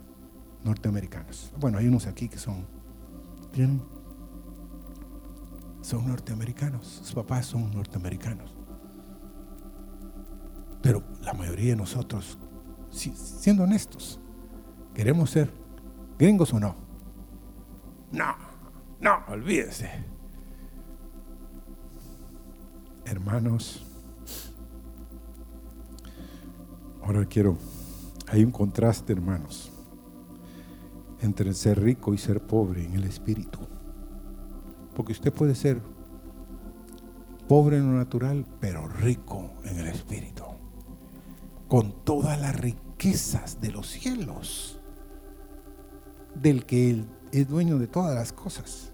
norteamericanos? 0.66 1.54
Bueno, 1.58 1.78
hay 1.78 1.88
unos 1.88 2.08
aquí 2.08 2.28
que 2.28 2.38
son, 2.38 2.68
son 5.86 6.08
norteamericanos. 6.08 6.88
Sus 6.88 7.14
papás 7.14 7.46
son 7.46 7.72
norteamericanos. 7.72 8.56
Pero 10.82 11.04
la 11.22 11.34
mayoría 11.34 11.72
de 11.72 11.76
nosotros, 11.76 12.40
siendo 12.90 13.64
honestos, 13.64 14.20
queremos 14.96 15.30
ser 15.30 15.52
gringos 16.18 16.54
o 16.54 16.60
no. 16.60 16.76
No, 18.12 18.36
no, 19.00 19.20
olvídese. 19.28 19.92
Hermanos, 23.06 23.86
ahora 27.04 27.26
quiero, 27.26 27.58
hay 28.28 28.44
un 28.44 28.52
contraste, 28.52 29.14
hermanos, 29.14 29.72
entre 31.22 31.54
ser 31.54 31.80
rico 31.80 32.14
y 32.16 32.18
ser 32.18 32.42
pobre 32.42 32.86
en 32.86 32.94
el 32.94 33.04
espíritu. 33.04 33.75
Porque 34.96 35.12
usted 35.12 35.32
puede 35.32 35.54
ser 35.54 35.82
pobre 37.48 37.78
en 37.78 37.92
lo 37.92 37.98
natural, 37.98 38.46
pero 38.60 38.88
rico 38.88 39.52
en 39.66 39.78
el 39.80 39.88
espíritu 39.88 40.46
con 41.68 41.92
todas 42.04 42.40
las 42.40 42.60
riquezas 42.60 43.60
de 43.60 43.72
los 43.72 43.90
cielos, 43.90 44.80
del 46.36 46.66
que 46.66 46.90
Él 46.90 47.06
es 47.32 47.48
dueño 47.48 47.80
de 47.80 47.88
todas 47.88 48.16
las 48.16 48.32
cosas. 48.32 48.92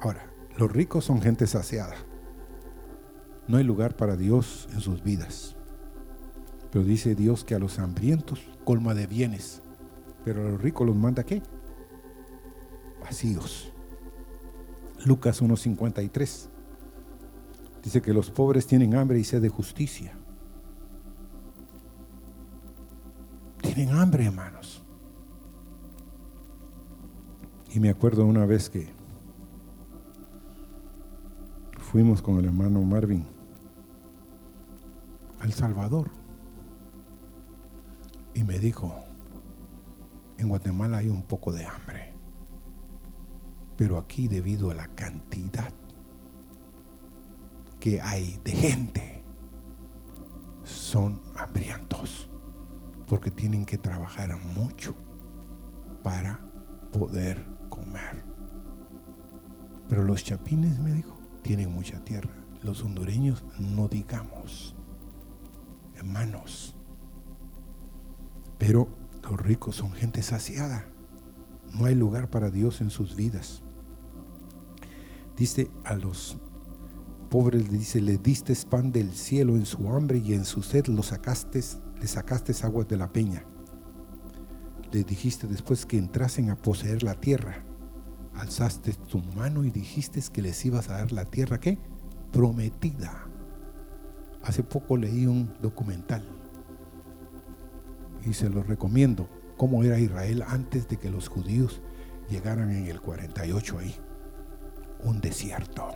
Ahora, 0.00 0.26
los 0.56 0.70
ricos 0.70 1.04
son 1.04 1.20
gente 1.20 1.46
saciada. 1.46 1.94
no 3.48 3.58
hay 3.58 3.64
lugar 3.64 3.94
para 3.96 4.16
Dios 4.16 4.68
en 4.72 4.80
sus 4.80 5.04
vidas. 5.04 5.54
Pero 6.72 6.84
dice 6.84 7.14
Dios 7.14 7.44
que 7.44 7.54
a 7.54 7.60
los 7.60 7.78
hambrientos 7.78 8.40
colma 8.64 8.92
de 8.92 9.06
bienes, 9.06 9.62
pero 10.24 10.40
a 10.40 10.50
los 10.50 10.60
ricos 10.60 10.84
los 10.86 10.96
manda 10.96 11.22
qué? 11.22 11.42
Vacíos. 13.00 13.72
Lucas 15.06 15.40
1.53 15.40 16.48
dice 17.80 18.02
que 18.02 18.12
los 18.12 18.28
pobres 18.28 18.66
tienen 18.66 18.96
hambre 18.96 19.20
y 19.20 19.24
sed 19.24 19.40
de 19.40 19.48
justicia. 19.48 20.12
Tienen 23.62 23.94
hambre, 23.94 24.26
hermanos. 24.26 24.82
Y 27.72 27.78
me 27.78 27.88
acuerdo 27.88 28.26
una 28.26 28.46
vez 28.46 28.68
que 28.68 28.88
fuimos 31.78 32.20
con 32.20 32.38
el 32.38 32.46
hermano 32.46 32.82
Marvin 32.82 33.24
al 35.38 35.52
Salvador. 35.52 36.10
Y 38.34 38.42
me 38.42 38.58
dijo, 38.58 38.92
en 40.36 40.48
Guatemala 40.48 40.96
hay 40.98 41.08
un 41.08 41.22
poco 41.22 41.52
de 41.52 41.64
hambre, 41.64 41.95
pero 43.76 43.98
aquí 43.98 44.28
debido 44.28 44.70
a 44.70 44.74
la 44.74 44.88
cantidad 44.88 45.72
que 47.78 48.00
hay 48.00 48.40
de 48.42 48.52
gente, 48.52 49.22
son 50.64 51.20
hambrientos, 51.36 52.28
porque 53.06 53.30
tienen 53.30 53.64
que 53.64 53.78
trabajar 53.78 54.36
mucho 54.56 54.94
para 56.02 56.40
poder 56.92 57.44
comer. 57.68 58.24
Pero 59.88 60.02
los 60.04 60.24
chapines, 60.24 60.78
me 60.80 60.92
dijo, 60.92 61.16
tienen 61.42 61.72
mucha 61.72 62.02
tierra. 62.04 62.34
Los 62.62 62.82
hondureños 62.82 63.44
no 63.60 63.86
digamos, 63.86 64.74
hermanos. 65.94 66.74
Pero 68.58 68.88
los 69.22 69.40
ricos 69.40 69.76
son 69.76 69.92
gente 69.92 70.22
saciada. 70.22 70.86
No 71.72 71.84
hay 71.84 71.94
lugar 71.94 72.30
para 72.30 72.50
Dios 72.50 72.80
en 72.80 72.90
sus 72.90 73.14
vidas. 73.14 73.62
Dice 75.36 75.70
a 75.84 75.94
los 75.94 76.38
pobres, 77.30 77.70
dice, 77.70 78.00
le 78.00 78.18
diste 78.18 78.54
pan 78.68 78.92
del 78.92 79.12
cielo 79.12 79.56
en 79.56 79.66
su 79.66 79.88
hambre 79.90 80.22
y 80.24 80.34
en 80.34 80.44
su 80.44 80.62
sed 80.62 80.86
lo 80.86 81.02
sacaste, 81.02 81.60
le 82.00 82.06
sacaste 82.06 82.54
aguas 82.62 82.88
de 82.88 82.96
la 82.96 83.12
peña. 83.12 83.44
Le 84.92 85.04
dijiste 85.04 85.46
después 85.46 85.84
que 85.84 85.98
entrasen 85.98 86.50
a 86.50 86.56
poseer 86.56 87.02
la 87.02 87.14
tierra 87.14 87.66
alzaste 88.36 88.92
tu 88.92 89.18
mano 89.34 89.64
y 89.64 89.70
dijiste 89.70 90.22
que 90.32 90.42
les 90.42 90.64
ibas 90.64 90.88
a 90.88 90.98
dar 90.98 91.12
la 91.12 91.24
tierra 91.24 91.58
¿qué? 91.58 91.78
prometida. 92.32 93.26
Hace 94.42 94.62
poco 94.62 94.96
leí 94.96 95.26
un 95.26 95.52
documental 95.60 96.22
y 98.24 98.32
se 98.32 98.48
lo 98.48 98.62
recomiendo, 98.62 99.28
cómo 99.56 99.82
era 99.82 99.98
Israel 99.98 100.44
antes 100.46 100.88
de 100.88 100.96
que 100.96 101.10
los 101.10 101.28
judíos 101.28 101.80
llegaran 102.28 102.70
en 102.70 102.86
el 102.86 103.00
48 103.00 103.78
ahí. 103.78 103.94
Un 105.06 105.20
desierto. 105.20 105.94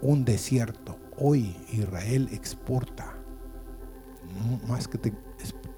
Un 0.00 0.24
desierto. 0.24 0.98
Hoy 1.18 1.54
Israel 1.70 2.30
exporta 2.32 3.14
más 4.66 4.88
que 4.88 5.12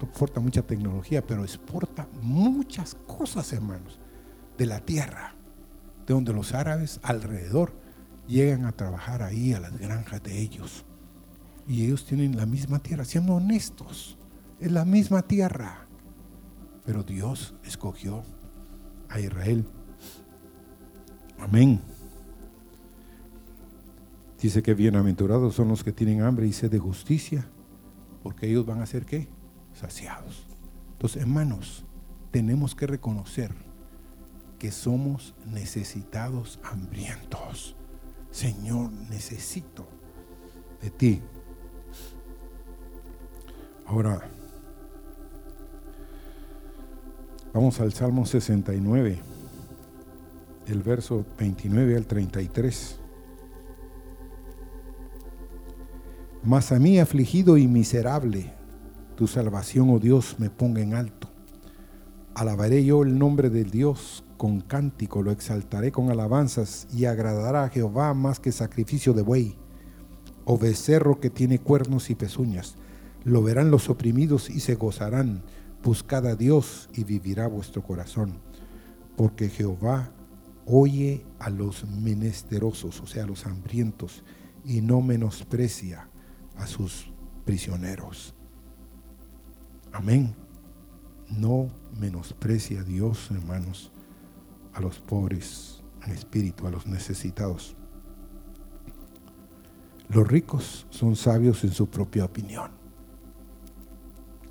exporta 0.01 0.39
mucha 0.39 0.61
tecnología, 0.61 1.21
pero 1.25 1.43
exporta 1.43 2.07
muchas 2.21 2.95
cosas, 2.95 3.51
hermanos 3.51 3.99
de 4.57 4.67
la 4.67 4.79
tierra, 4.79 5.35
de 6.07 6.13
donde 6.13 6.31
los 6.31 6.53
árabes 6.53 7.01
alrededor 7.03 7.73
llegan 8.25 8.63
a 8.63 8.71
trabajar 8.71 9.21
ahí 9.21 9.51
a 9.53 9.59
las 9.59 9.77
granjas 9.77 10.23
de 10.23 10.39
ellos. 10.39 10.85
Y 11.67 11.83
ellos 11.83 12.05
tienen 12.05 12.37
la 12.37 12.45
misma 12.45 12.79
tierra, 12.79 13.03
siendo 13.03 13.33
honestos, 13.35 14.17
es 14.61 14.71
la 14.71 14.85
misma 14.85 15.23
tierra. 15.23 15.89
Pero 16.85 17.03
Dios 17.03 17.53
escogió 17.65 18.23
a 19.09 19.19
Israel. 19.19 19.65
Amén. 21.39 21.81
Dice 24.41 24.63
que 24.63 24.73
bienaventurados 24.73 25.55
son 25.55 25.67
los 25.67 25.83
que 25.83 25.91
tienen 25.91 26.21
hambre 26.21 26.47
y 26.47 26.53
sed 26.53 26.71
de 26.71 26.79
justicia, 26.79 27.45
porque 28.23 28.47
ellos 28.47 28.65
van 28.65 28.81
a 28.81 28.85
ser 28.85 29.05
qué? 29.05 29.27
Saciados. 29.73 30.47
Entonces, 30.93 31.21
hermanos, 31.21 31.83
tenemos 32.31 32.75
que 32.75 32.87
reconocer 32.87 33.53
que 34.57 34.71
somos 34.71 35.35
necesitados, 35.45 36.59
hambrientos. 36.63 37.75
Señor, 38.31 38.91
necesito 39.09 39.87
de 40.81 40.89
ti. 40.89 41.21
Ahora, 43.85 44.21
vamos 47.53 47.79
al 47.79 47.91
Salmo 47.93 48.25
69, 48.25 49.19
el 50.69 50.83
verso 50.83 51.25
29 51.37 51.95
al 51.95 52.05
33. 52.05 52.99
Mas 56.43 56.71
a 56.71 56.79
mí 56.79 56.99
afligido 56.99 57.57
y 57.57 57.67
miserable, 57.67 58.53
tu 59.15 59.27
salvación, 59.27 59.89
oh 59.89 59.99
Dios, 59.99 60.35
me 60.39 60.49
ponga 60.49 60.81
en 60.81 60.93
alto. 60.93 61.29
Alabaré 62.33 62.85
yo 62.85 63.03
el 63.03 63.17
nombre 63.17 63.49
del 63.49 63.69
Dios 63.69 64.23
con 64.37 64.61
cántico, 64.61 65.21
lo 65.21 65.31
exaltaré 65.31 65.91
con 65.91 66.09
alabanzas 66.09 66.87
y 66.93 67.05
agradará 67.05 67.65
a 67.65 67.69
Jehová 67.69 68.13
más 68.13 68.39
que 68.39 68.53
sacrificio 68.53 69.13
de 69.13 69.21
buey 69.21 69.57
o 70.45 70.57
becerro 70.57 71.19
que 71.19 71.29
tiene 71.29 71.59
cuernos 71.59 72.09
y 72.09 72.15
pezuñas. 72.15 72.75
Lo 73.25 73.43
verán 73.43 73.69
los 73.69 73.89
oprimidos 73.89 74.49
y 74.49 74.61
se 74.61 74.75
gozarán. 74.75 75.43
Buscad 75.83 76.25
a 76.25 76.35
Dios 76.35 76.89
y 76.93 77.03
vivirá 77.03 77.47
vuestro 77.47 77.83
corazón. 77.83 78.39
Porque 79.17 79.49
Jehová 79.49 80.11
oye 80.71 81.25
a 81.39 81.49
los 81.49 81.83
menesterosos, 81.85 83.01
o 83.01 83.07
sea, 83.07 83.23
a 83.23 83.27
los 83.27 83.45
hambrientos, 83.47 84.23
y 84.63 84.81
no 84.81 85.01
menosprecia 85.01 86.07
a 86.55 86.67
sus 86.67 87.11
prisioneros. 87.43 88.35
Amén. 89.91 90.35
No 91.29 91.71
menosprecia 91.99 92.81
a 92.81 92.83
Dios, 92.83 93.31
hermanos, 93.31 93.91
a 94.73 94.79
los 94.79 94.99
pobres 94.99 95.83
en 96.05 96.11
espíritu, 96.11 96.67
a 96.67 96.71
los 96.71 96.85
necesitados. 96.85 97.75
Los 100.07 100.27
ricos 100.27 100.85
son 100.91 101.15
sabios 101.15 101.63
en 101.63 101.71
su 101.71 101.89
propia 101.89 102.25
opinión. 102.25 102.71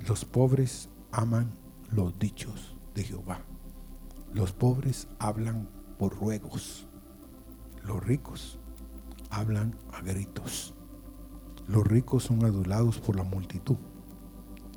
Los 0.05 0.25
pobres 0.25 0.89
aman 1.11 1.51
los 1.91 2.17
dichos 2.19 2.75
de 2.93 3.03
Jehová. 3.03 3.41
Los 4.33 4.51
pobres 4.51 5.07
hablan 5.17 5.69
por 5.99 6.15
ruegos. 6.17 6.87
Los 7.83 8.03
ricos 8.03 8.57
hablan 9.29 9.75
a 9.91 10.01
gritos. 10.01 10.73
Los 11.67 11.85
ricos 11.85 12.23
son 12.23 12.43
adulados 12.43 12.99
por 12.99 13.15
la 13.15 13.23
multitud. 13.23 13.77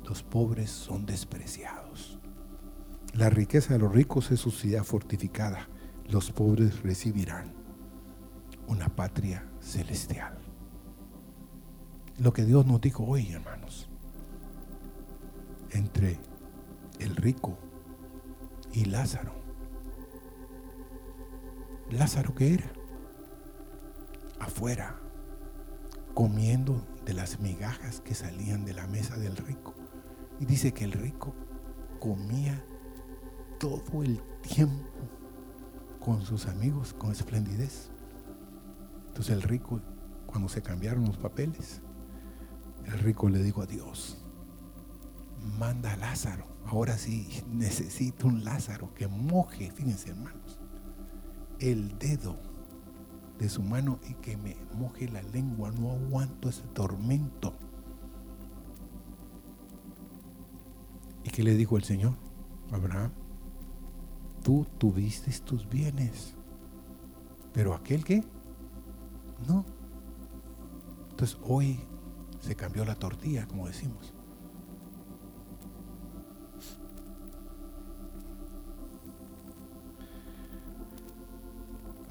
Los 0.05 0.21
pobres 0.21 0.69
son 0.69 1.05
despreciados. 1.07 2.19
La 3.13 3.29
riqueza 3.29 3.73
de 3.73 3.79
los 3.79 3.91
ricos 3.91 4.29
es 4.31 4.41
su 4.41 4.51
ciudad 4.51 4.83
fortificada. 4.83 5.69
Los 6.09 6.31
pobres 6.31 6.83
recibirán 6.83 7.53
una 8.67 8.89
patria 8.89 9.49
celestial. 9.61 10.37
Lo 12.17 12.33
que 12.33 12.43
Dios 12.43 12.65
nos 12.65 12.81
dijo 12.81 13.05
hoy, 13.05 13.31
hermanos, 13.31 13.89
entre 15.71 16.19
el 16.99 17.15
rico 17.15 17.57
y 18.73 18.85
Lázaro. 18.85 19.42
Lázaro 21.97 22.33
qué 22.33 22.55
era? 22.55 22.71
Afuera, 24.39 24.99
comiendo 26.13 26.85
de 27.05 27.13
las 27.13 27.39
migajas 27.39 28.01
que 28.01 28.15
salían 28.15 28.65
de 28.65 28.73
la 28.73 28.87
mesa 28.87 29.15
del 29.17 29.37
rico. 29.37 29.73
Y 30.39 30.45
dice 30.45 30.73
que 30.73 30.85
el 30.85 30.91
rico 30.91 31.35
comía 31.99 32.65
todo 33.59 34.03
el 34.03 34.21
tiempo 34.41 34.89
con 35.99 36.21
sus 36.23 36.47
amigos 36.47 36.93
con 36.93 37.11
esplendidez. 37.11 37.89
Entonces 39.07 39.35
el 39.35 39.43
rico, 39.43 39.79
cuando 40.25 40.49
se 40.49 40.61
cambiaron 40.61 41.05
los 41.05 41.17
papeles, 41.17 41.81
el 42.85 42.99
rico 42.99 43.29
le 43.29 43.41
dijo 43.41 43.61
a 43.61 43.67
Dios, 43.67 44.17
manda 45.59 45.93
a 45.93 45.97
Lázaro. 45.97 46.47
Ahora 46.65 46.97
sí, 46.97 47.43
necesito 47.51 48.27
un 48.27 48.43
Lázaro 48.43 48.93
que 48.93 49.07
moje, 49.07 49.71
fíjense 49.71 50.09
hermanos, 50.09 50.59
el 51.59 51.97
dedo 51.99 52.37
de 53.39 53.49
su 53.49 53.61
mano 53.61 53.99
y 54.09 54.13
que 54.15 54.37
me 54.37 54.55
moje 54.77 55.07
la 55.09 55.21
lengua. 55.21 55.71
No 55.71 55.91
aguanto 55.91 56.49
ese 56.49 56.63
tormento. 56.73 57.53
¿Y 61.23 61.29
qué 61.29 61.43
le 61.43 61.55
dijo 61.55 61.77
el 61.77 61.83
Señor? 61.83 62.15
Abraham, 62.71 63.11
tú 64.43 64.65
tuviste 64.77 65.31
tus 65.39 65.67
bienes, 65.69 66.35
pero 67.53 67.73
aquel 67.73 68.03
que 68.03 68.23
no. 69.47 69.65
Entonces 71.11 71.37
hoy 71.43 71.79
se 72.41 72.55
cambió 72.55 72.83
la 72.83 72.95
tortilla, 72.95 73.47
como 73.47 73.67
decimos. 73.67 74.13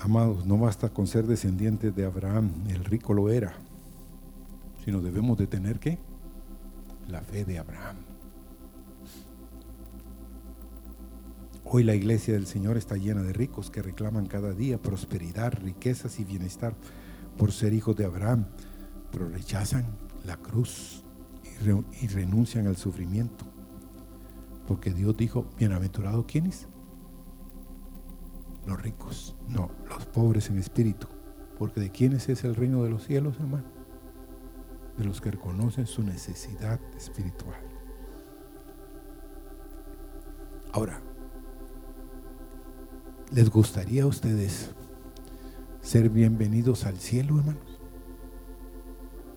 Amados, 0.05 0.45
no 0.47 0.59
basta 0.59 0.89
con 0.89 1.07
ser 1.07 1.29
descendientes 1.29 1.95
de 1.95 2.05
Abraham, 2.05 2.51
el 2.69 2.85
rico 2.85 3.15
lo 3.15 3.31
era, 3.31 3.55
sino 4.85 5.01
debemos 5.01 5.39
de 5.39 5.47
tener 5.47 5.79
qué? 5.79 5.97
La 7.07 7.21
fe 7.21 7.45
de 7.45 7.61
Abraham. 7.61 7.99
Hoy 11.65 11.85
la 11.85 11.95
iglesia 11.95 12.35
del 12.35 12.49
Señor 12.49 12.77
está 12.77 12.97
llena 12.97 13.23
de 13.23 13.33
ricos 13.33 13.71
que 13.71 13.81
reclaman 13.81 14.27
cada 14.27 14.53
día 14.55 14.83
prosperidad, 14.83 15.53
riquezas 15.53 16.19
y 16.19 16.25
bienestar 16.25 16.75
por 17.39 17.53
ser 17.53 17.73
hijos 17.73 17.95
de 17.95 18.05
Abraham, 18.05 18.47
pero 19.13 19.29
rechazan 19.29 19.87
la 20.27 20.37
cruz 20.37 21.05
y, 22.01 22.09
renuncian 22.09 22.67
al 22.67 22.77
sufrimiento. 22.77 23.45
Porque 24.67 24.93
Dios 24.93 25.17
dijo, 25.17 25.47
bienaventurado 25.57 26.27
quiénes? 26.27 26.67
Los 28.67 28.81
ricos, 28.81 29.37
no, 29.49 29.71
los 29.89 30.07
pobres 30.07 30.49
en 30.51 30.59
espíritu. 30.59 31.07
Porque 31.59 31.81
de 31.81 31.91
quiénes 31.91 32.29
es 32.29 32.45
el 32.45 32.55
reino 32.55 32.83
de 32.83 32.91
los 32.91 33.05
cielos, 33.05 33.37
hermano? 33.39 33.65
De 34.97 35.05
los 35.05 35.21
que 35.21 35.31
reconocen 35.31 35.87
su 35.87 36.03
necesidad 36.03 36.81
espiritual. 36.97 37.61
Ahora, 40.73 41.01
¿les 43.31 43.51
gustaría 43.51 44.05
a 44.05 44.07
ustedes 44.07 44.71
ser 45.83 46.09
bienvenidos 46.09 46.87
al 46.87 46.99
cielo, 46.99 47.39
hermanos? 47.39 47.81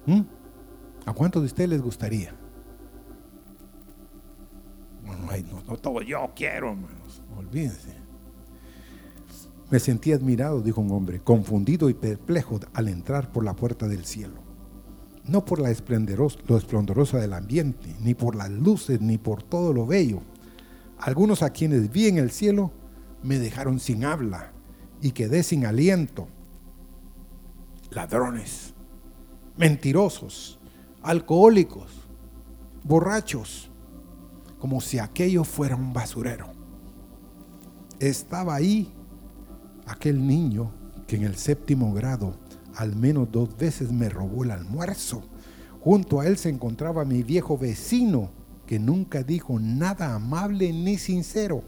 ¿Mm? 0.06 0.22
¿A 1.06 1.14
cuántos 1.14 1.42
de 1.42 1.48
ustedes 1.48 1.70
les 1.70 1.82
gustaría? 1.82 2.34
no, 5.44 5.62
no, 5.68 5.78
todo 5.78 6.02
yo 6.02 6.32
quiero, 6.36 6.72
hermanos. 6.72 7.22
Olvídense. 7.38 8.05
Me 9.70 9.80
sentí 9.80 10.14
admirado, 10.14 10.62
dijo 10.62 10.82
un 10.82 10.92
hombre, 10.92 11.20
confundido 11.20 11.90
y 11.90 11.94
perplejo 11.96 12.60
al 12.74 12.88
entrar 12.88 13.32
por 13.32 13.44
la 13.44 13.56
puerta 13.56 13.88
del 13.88 14.06
cielo. 14.06 14.36
No 15.28 15.44
por 15.44 15.60
la 15.60 15.70
lo 15.72 16.58
esplendorosa 16.58 17.18
del 17.18 17.34
ambiente, 17.34 17.96
ni 18.00 18.14
por 18.14 18.36
las 18.36 18.52
luces, 18.52 19.02
ni 19.02 19.18
por 19.18 19.42
todo 19.42 19.74
lo 19.74 19.88
bello. 19.88 20.22
Algunos 21.00 21.42
a 21.42 21.50
quienes 21.50 21.92
vi 21.92 22.08
en 22.08 22.18
el 22.18 22.30
cielo 22.30 22.72
me 23.24 23.40
dejaron 23.40 23.80
sin 23.80 24.06
habla 24.06 24.52
y 25.02 25.12
quedé 25.12 25.42
sin 25.42 25.66
aliento. 25.66 26.28
Ladrones, 27.90 28.74
mentirosos, 29.58 30.60
alcohólicos, 31.02 31.92
borrachos, 32.84 33.70
como 34.60 34.80
si 34.80 35.00
aquello 35.00 35.44
fuera 35.44 35.76
un 35.76 35.92
basurero. 35.92 36.52
Estaba 38.00 38.56
ahí 38.56 38.94
aquel 39.88 40.26
niño 40.26 40.72
que 41.08 41.16
en 41.16 41.24
el 41.24 41.36
séptimo 41.36 41.94
grado 41.94 42.36
al 42.76 42.96
menos 42.96 43.32
dos 43.32 43.56
veces 43.58 43.92
me 43.92 44.10
robó 44.10 44.44
el 44.44 44.52
almuerzo. 44.52 45.24
Junto 45.82 46.20
a 46.20 46.28
él 46.28 46.38
se 46.38 46.50
encontraba 46.50 47.06
mi 47.06 47.24
viejo 47.24 47.58
vecino, 47.58 48.30
que 48.66 48.80
nunca 48.80 49.24
dijo 49.24 49.60
nada 49.60 50.16
amable 50.16 50.74
ni 50.74 50.98
sincero. 50.98 51.64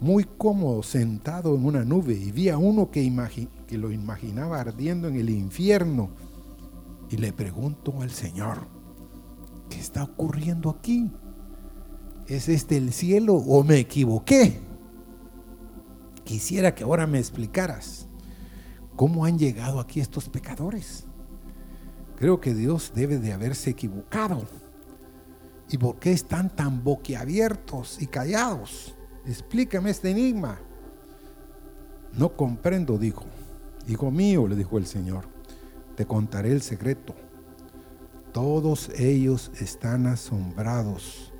Muy 0.00 0.24
cómodo 0.24 0.82
sentado 0.82 1.54
en 1.54 1.66
una 1.66 1.84
nube 1.84 2.14
y 2.14 2.32
vi 2.32 2.48
a 2.48 2.56
uno 2.56 2.90
que, 2.90 3.02
lo 3.72 3.92
imaginaba 3.92 4.60
ardiendo 4.60 5.08
en 5.08 5.16
el 5.16 5.28
infierno 5.28 6.10
y 7.10 7.16
le 7.16 7.32
pregunto 7.32 8.00
al 8.00 8.10
Señor, 8.10 8.68
¿qué 9.68 9.78
está 9.78 10.04
ocurriendo 10.04 10.70
aquí? 10.70 11.10
¿Es 12.28 12.48
este 12.48 12.76
el 12.76 12.92
cielo 12.92 13.34
o 13.34 13.64
me 13.64 13.78
equivoqué? 13.78 14.69
Quisiera 16.24 16.74
que 16.74 16.84
ahora 16.84 17.06
me 17.06 17.18
explicaras 17.18 18.06
cómo 18.96 19.24
han 19.24 19.38
llegado 19.38 19.80
aquí 19.80 20.00
estos 20.00 20.28
pecadores. 20.28 21.04
Creo 22.16 22.40
que 22.40 22.54
Dios 22.54 22.92
debe 22.94 23.18
de 23.18 23.32
haberse 23.32 23.70
equivocado. 23.70 24.42
¿Y 25.70 25.78
por 25.78 25.98
qué 25.98 26.12
están 26.12 26.54
tan 26.54 26.84
boquiabiertos 26.84 28.02
y 28.02 28.06
callados? 28.06 28.94
Explícame 29.26 29.90
este 29.90 30.10
enigma. 30.10 30.60
No 32.12 32.36
comprendo, 32.36 32.98
dijo. 32.98 33.24
Hijo 33.88 34.10
mío, 34.10 34.46
le 34.46 34.56
dijo 34.56 34.78
el 34.78 34.86
Señor 34.86 35.40
te 36.00 36.06
contaré 36.06 36.50
el 36.50 36.62
secreto. 36.62 37.14
Todos 38.32 38.88
ellos 38.98 39.50
están 39.60 40.06
asombrados. 40.06 41.30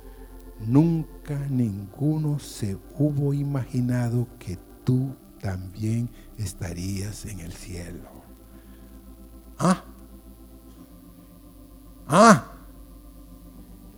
Nunca 0.67 1.47
ninguno 1.49 2.37
se 2.37 2.77
hubo 2.99 3.33
imaginado 3.33 4.27
que 4.37 4.59
tú 4.83 5.15
también 5.41 6.09
estarías 6.37 7.25
en 7.25 7.39
el 7.39 7.51
cielo. 7.53 8.09
Ah, 9.57 9.83
ah, 12.07 12.51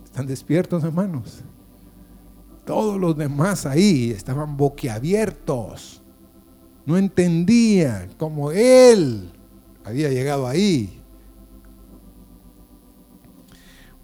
están 0.04 0.26
despiertos 0.26 0.84
hermanos. 0.84 1.42
Todos 2.64 2.98
los 2.98 3.16
demás 3.16 3.66
ahí 3.66 4.10
estaban 4.10 4.56
boquiabiertos. 4.56 6.00
No 6.86 6.96
entendían 6.96 8.12
como 8.18 8.52
él 8.52 9.30
había 9.84 10.08
llegado 10.10 10.46
ahí. 10.46 11.00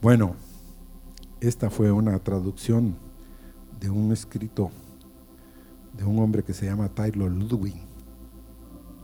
Bueno, 0.01 0.35
esta 1.41 1.71
fue 1.71 1.91
una 1.91 2.19
traducción 2.19 2.97
de 3.81 3.91
un 3.91 4.13
escrito 4.13 4.71
de 5.93 6.05
un 6.05 6.19
hombre 6.19 6.43
que 6.43 6.55
se 6.55 6.67
llama 6.67 6.89
Taylor 6.89 7.31
Ludwig, 7.31 7.81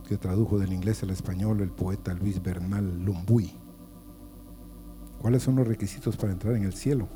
que 0.07 0.17
tradujo 0.17 0.57
del 0.57 0.73
inglés 0.73 1.03
al 1.03 1.09
español 1.09 1.61
el 1.61 1.69
poeta 1.69 2.13
Luis 2.13 2.41
Bernal 2.41 3.03
Lumbuy. 3.03 3.53
¿Cuáles 5.19 5.43
son 5.43 5.55
los 5.55 5.67
requisitos 5.67 6.15
para 6.15 6.31
entrar 6.31 6.55
en 6.55 6.63
el 6.63 6.73
cielo? 6.73 7.07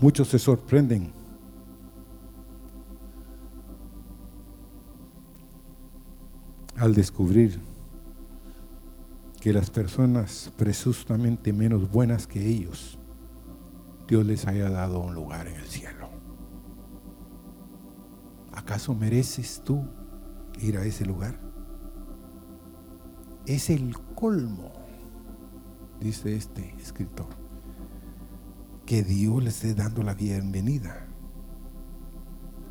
Muchos 0.00 0.28
se 0.28 0.38
sorprenden 0.38 1.12
al 6.76 6.94
descubrir 6.94 7.60
que 9.40 9.52
las 9.52 9.70
personas 9.70 10.52
presuntamente 10.56 11.52
menos 11.52 11.90
buenas 11.90 12.26
que 12.26 12.46
ellos, 12.46 12.98
Dios 14.06 14.24
les 14.24 14.46
haya 14.46 14.70
dado 14.70 15.00
un 15.00 15.14
lugar 15.14 15.46
en 15.46 15.56
el 15.56 15.66
cielo. 15.66 15.97
¿Acaso 18.68 18.94
mereces 18.94 19.62
tú 19.64 19.82
ir 20.60 20.76
a 20.76 20.84
ese 20.84 21.06
lugar? 21.06 21.40
Es 23.46 23.70
el 23.70 23.96
colmo, 24.14 24.70
dice 25.98 26.36
este 26.36 26.74
escritor, 26.78 27.28
que 28.84 29.02
Dios 29.02 29.42
les 29.42 29.54
esté 29.54 29.72
dando 29.72 30.02
la 30.02 30.12
bienvenida. 30.12 31.06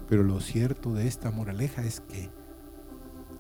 Pero 0.08 0.22
lo 0.22 0.40
cierto 0.40 0.94
de 0.94 1.08
esta 1.08 1.32
moraleja 1.32 1.84
es 1.84 2.00
que 2.02 2.30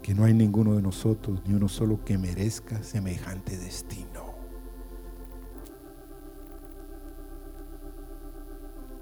que 0.02 0.15
no 0.15 0.24
hay 0.24 0.34
ninguno 0.34 0.74
de 0.74 0.82
nosotros, 0.82 1.43
ni 1.46 1.54
uno 1.54 1.70
solo, 1.70 2.04
que 2.04 2.17
merezca 2.17 2.82
semejante 2.82 3.56
destino. 3.56 4.34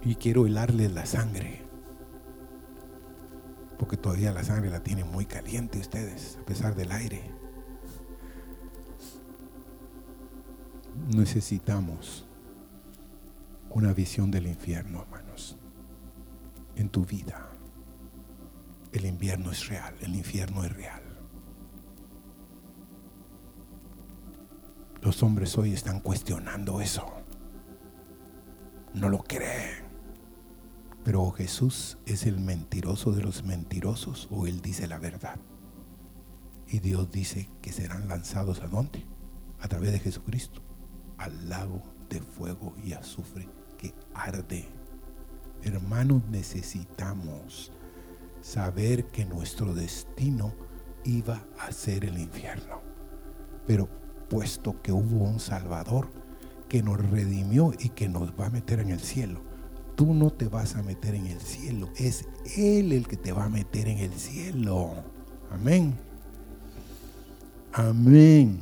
Y 0.03 0.15
quiero 0.15 0.45
helarle 0.45 0.89
la 0.89 1.05
sangre, 1.05 1.64
porque 3.77 3.97
todavía 3.97 4.31
la 4.31 4.43
sangre 4.43 4.69
la 4.69 4.81
tienen 4.81 5.09
muy 5.11 5.25
caliente 5.25 5.79
ustedes, 5.79 6.37
a 6.41 6.45
pesar 6.45 6.75
del 6.75 6.91
aire. 6.91 7.21
Necesitamos 11.13 12.25
una 13.69 13.93
visión 13.93 14.31
del 14.31 14.47
infierno, 14.47 15.01
hermanos, 15.01 15.57
en 16.75 16.89
tu 16.89 17.05
vida. 17.05 17.49
El 18.91 19.05
invierno 19.05 19.51
es 19.51 19.67
real, 19.67 19.93
el 20.01 20.15
infierno 20.15 20.63
es 20.63 20.73
real. 20.73 21.03
Los 25.01 25.21
hombres 25.21 25.57
hoy 25.57 25.73
están 25.73 25.99
cuestionando 25.99 26.81
eso. 26.81 27.05
No 28.93 29.09
lo 29.09 29.19
creen. 29.19 29.84
Pero 31.05 31.29
Jesús 31.29 31.99
es 32.07 32.25
el 32.25 32.39
mentiroso 32.39 33.11
de 33.11 33.21
los 33.21 33.43
mentirosos 33.43 34.27
o 34.31 34.47
Él 34.47 34.61
dice 34.61 34.87
la 34.87 34.97
verdad. 34.97 35.39
Y 36.67 36.79
Dios 36.79 37.11
dice 37.11 37.47
que 37.61 37.71
serán 37.71 38.07
lanzados 38.07 38.61
a 38.61 38.67
dónde? 38.67 39.05
A 39.61 39.67
través 39.67 39.91
de 39.91 39.99
Jesucristo. 39.99 40.61
Al 41.19 41.47
lago 41.47 41.83
de 42.09 42.21
fuego 42.21 42.73
y 42.83 42.93
azufre 42.93 43.47
que 43.77 43.93
arde. 44.15 44.67
Hermanos, 45.61 46.23
necesitamos 46.31 47.71
saber 48.41 49.05
que 49.11 49.25
nuestro 49.25 49.75
destino 49.75 50.55
iba 51.03 51.45
a 51.59 51.71
ser 51.71 52.03
el 52.05 52.17
infierno. 52.17 52.81
Pero 53.67 53.87
puesto 54.27 54.81
que 54.81 54.91
hubo 54.91 55.23
un 55.23 55.39
Salvador 55.39 56.09
que 56.67 56.81
nos 56.81 56.97
redimió 56.97 57.73
y 57.77 57.89
que 57.89 58.09
nos 58.09 58.31
va 58.31 58.47
a 58.47 58.49
meter 58.49 58.79
en 58.79 58.89
el 58.89 58.99
cielo, 58.99 59.41
tú 59.95 60.13
no 60.13 60.29
te 60.29 60.47
vas 60.47 60.75
a 60.75 60.83
meter 60.83 61.15
en 61.15 61.27
el 61.27 61.39
cielo, 61.39 61.89
es 61.97 62.25
Él 62.57 62.91
el 62.91 63.07
que 63.07 63.17
te 63.17 63.31
va 63.31 63.45
a 63.45 63.49
meter 63.49 63.87
en 63.87 63.99
el 63.99 64.13
cielo. 64.13 64.93
Amén. 65.51 65.95
Amén. 67.73 68.59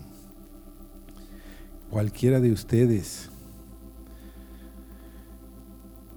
Cualquiera 1.89 2.39
de 2.39 2.51
ustedes 2.51 3.29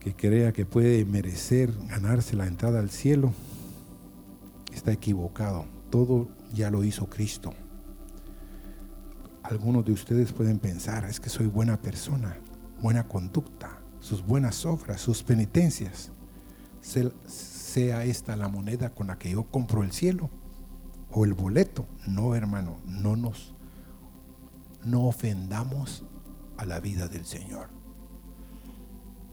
que 0.01 0.15
crea 0.15 0.53
que 0.53 0.65
puede 0.65 1.05
merecer 1.05 1.73
ganarse 1.89 2.37
la 2.37 2.47
entrada 2.47 2.79
al 2.79 2.91
cielo, 2.91 3.33
está 4.73 4.93
equivocado. 4.93 5.67
Todo 5.91 6.29
ya 6.55 6.71
lo 6.71 6.85
hizo 6.85 7.07
Cristo. 7.07 7.53
Algunos 9.43 9.85
de 9.85 9.93
ustedes 9.93 10.33
pueden 10.33 10.59
pensar, 10.59 11.05
es 11.05 11.21
que 11.21 11.29
soy 11.29 11.47
buena 11.47 11.81
persona, 11.81 12.37
buena 12.81 13.07
conducta, 13.07 13.81
sus 14.07 14.25
buenas 14.25 14.65
obras, 14.65 15.01
sus 15.01 15.25
penitencias. 15.25 16.13
Sea 16.81 18.05
esta 18.05 18.37
la 18.37 18.49
moneda 18.49 18.91
con 18.91 19.09
la 19.09 19.19
que 19.19 19.33
yo 19.33 19.51
compro 19.51 19.83
el 19.83 19.91
cielo 19.91 20.31
o 21.11 21.25
el 21.25 21.35
boleto. 21.35 21.89
No, 22.07 22.37
hermano, 22.37 22.77
no 22.87 23.17
nos 23.17 23.53
no 24.85 25.07
ofendamos 25.07 26.05
a 26.57 26.65
la 26.65 26.79
vida 26.79 27.09
del 27.09 27.25
Señor. 27.25 27.69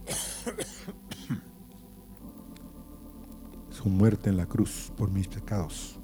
Su 3.70 3.90
muerte 3.90 4.32
en 4.32 4.38
la 4.38 4.48
cruz 4.48 4.92
por 4.98 5.12
mis 5.12 5.28
pecados. 5.28 6.00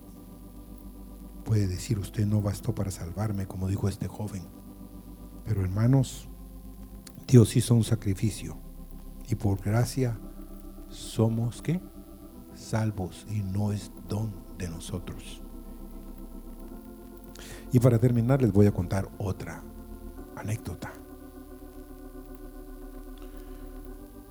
Puede 1.43 1.65
decir 1.65 1.97
usted 1.97 2.27
no 2.27 2.43
bastó 2.43 2.75
para 2.75 2.91
salvarme, 2.91 3.47
como 3.47 3.67
dijo 3.67 3.89
este 3.89 4.07
joven. 4.07 4.43
Pero 5.45 5.63
hermanos, 5.63 6.28
Dios 7.29 7.55
hizo 7.55 7.75
un 7.75 7.83
sacrificio 7.83 8.57
y 9.29 9.35
por 9.35 9.61
gracia 9.61 10.17
somos 10.89 11.61
qué? 11.61 11.79
Salvos 12.55 13.27
y 13.29 13.43
no 13.43 13.71
es 13.71 13.91
don 14.07 14.33
de 14.57 14.67
nosotros. 14.67 15.39
Y 17.71 17.79
para 17.79 17.99
terminar 17.99 18.41
les 18.41 18.51
voy 18.51 18.65
a 18.65 18.71
contar 18.71 19.07
otra 19.19 19.61
anécdota. 20.35 20.91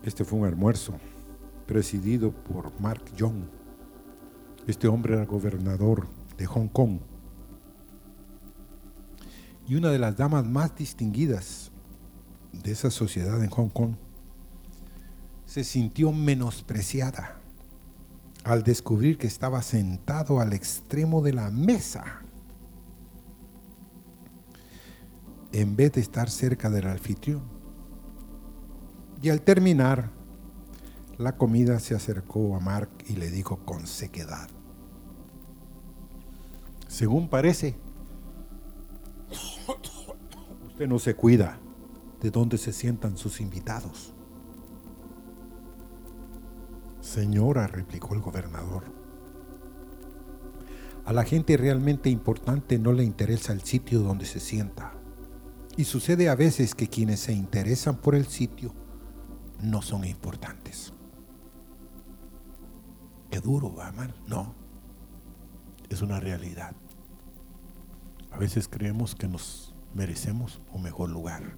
Este 0.02 0.24
fue 0.24 0.40
un 0.40 0.46
almuerzo 0.46 0.94
presidido 1.66 2.32
por 2.32 2.80
Mark 2.80 3.04
Young. 3.14 3.44
Este 4.66 4.88
hombre 4.88 5.14
era 5.14 5.24
gobernador 5.24 6.08
de 6.37 6.46
Hong 6.46 6.66
Kong. 6.66 6.98
Y 9.68 9.76
una 9.76 9.90
de 9.90 10.00
las 10.00 10.16
damas 10.16 10.44
más 10.44 10.74
distinguidas 10.74 11.70
de 12.52 12.72
esa 12.72 12.90
sociedad 12.90 13.42
en 13.42 13.50
Hong 13.50 13.68
Kong 13.68 13.94
se 15.46 15.64
sintió 15.64 16.12
menospreciada 16.12 17.40
al 18.44 18.62
descubrir 18.62 19.18
que 19.18 19.26
estaba 19.26 19.62
sentado 19.62 20.40
al 20.40 20.52
extremo 20.52 21.22
de 21.22 21.32
la 21.32 21.50
mesa. 21.50 22.22
En 25.52 25.74
vez 25.74 25.92
de 25.92 26.02
estar 26.02 26.28
cerca 26.28 26.68
del 26.68 26.87
anfitrión. 26.87 27.42
Y 29.22 29.30
al 29.30 29.40
terminar 29.40 30.11
la 31.16 31.37
comida 31.37 31.80
se 31.80 31.94
acercó 31.94 32.54
a 32.54 32.61
Mark 32.61 32.90
y 33.08 33.14
le 33.14 33.30
dijo 33.30 33.58
con 33.64 33.87
sequedad, 33.87 34.48
según 36.87 37.28
parece, 37.28 37.76
usted 40.68 40.87
no 40.87 40.98
se 40.98 41.14
cuida 41.14 41.58
de 42.20 42.31
dónde 42.31 42.59
se 42.59 42.72
sientan 42.72 43.16
sus 43.16 43.40
invitados. 43.40 44.12
Señora, 47.00 47.66
replicó 47.66 48.14
el 48.14 48.20
gobernador, 48.20 48.85
a 51.09 51.12
la 51.14 51.24
gente 51.24 51.57
realmente 51.57 52.11
importante 52.11 52.78
no 52.78 52.92
le 52.92 53.02
interesa 53.02 53.54
el 53.54 53.62
sitio 53.62 54.00
donde 54.00 54.26
se 54.26 54.40
sienta. 54.40 54.92
Y 55.74 55.85
sucede 55.85 56.28
a 56.28 56.35
veces 56.35 56.74
que 56.74 56.87
quienes 56.87 57.20
se 57.20 57.33
interesan 57.33 57.96
por 57.96 58.14
el 58.14 58.26
sitio 58.26 58.74
no 59.62 59.81
son 59.81 60.04
importantes. 60.04 60.92
¿Es 63.31 63.42
duro, 63.42 63.74
va 63.74 63.90
mal? 63.92 64.14
No. 64.26 64.54
Es 65.88 66.02
una 66.02 66.20
realidad. 66.20 66.76
A 68.31 68.37
veces 68.37 68.68
creemos 68.68 69.14
que 69.14 69.28
nos 69.28 69.74
merecemos 69.94 70.61
un 70.74 70.83
mejor 70.83 71.09
lugar. 71.09 71.57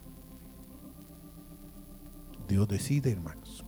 Dios 2.51 2.69
decide, 2.69 3.13
hermanos. 3.13 3.65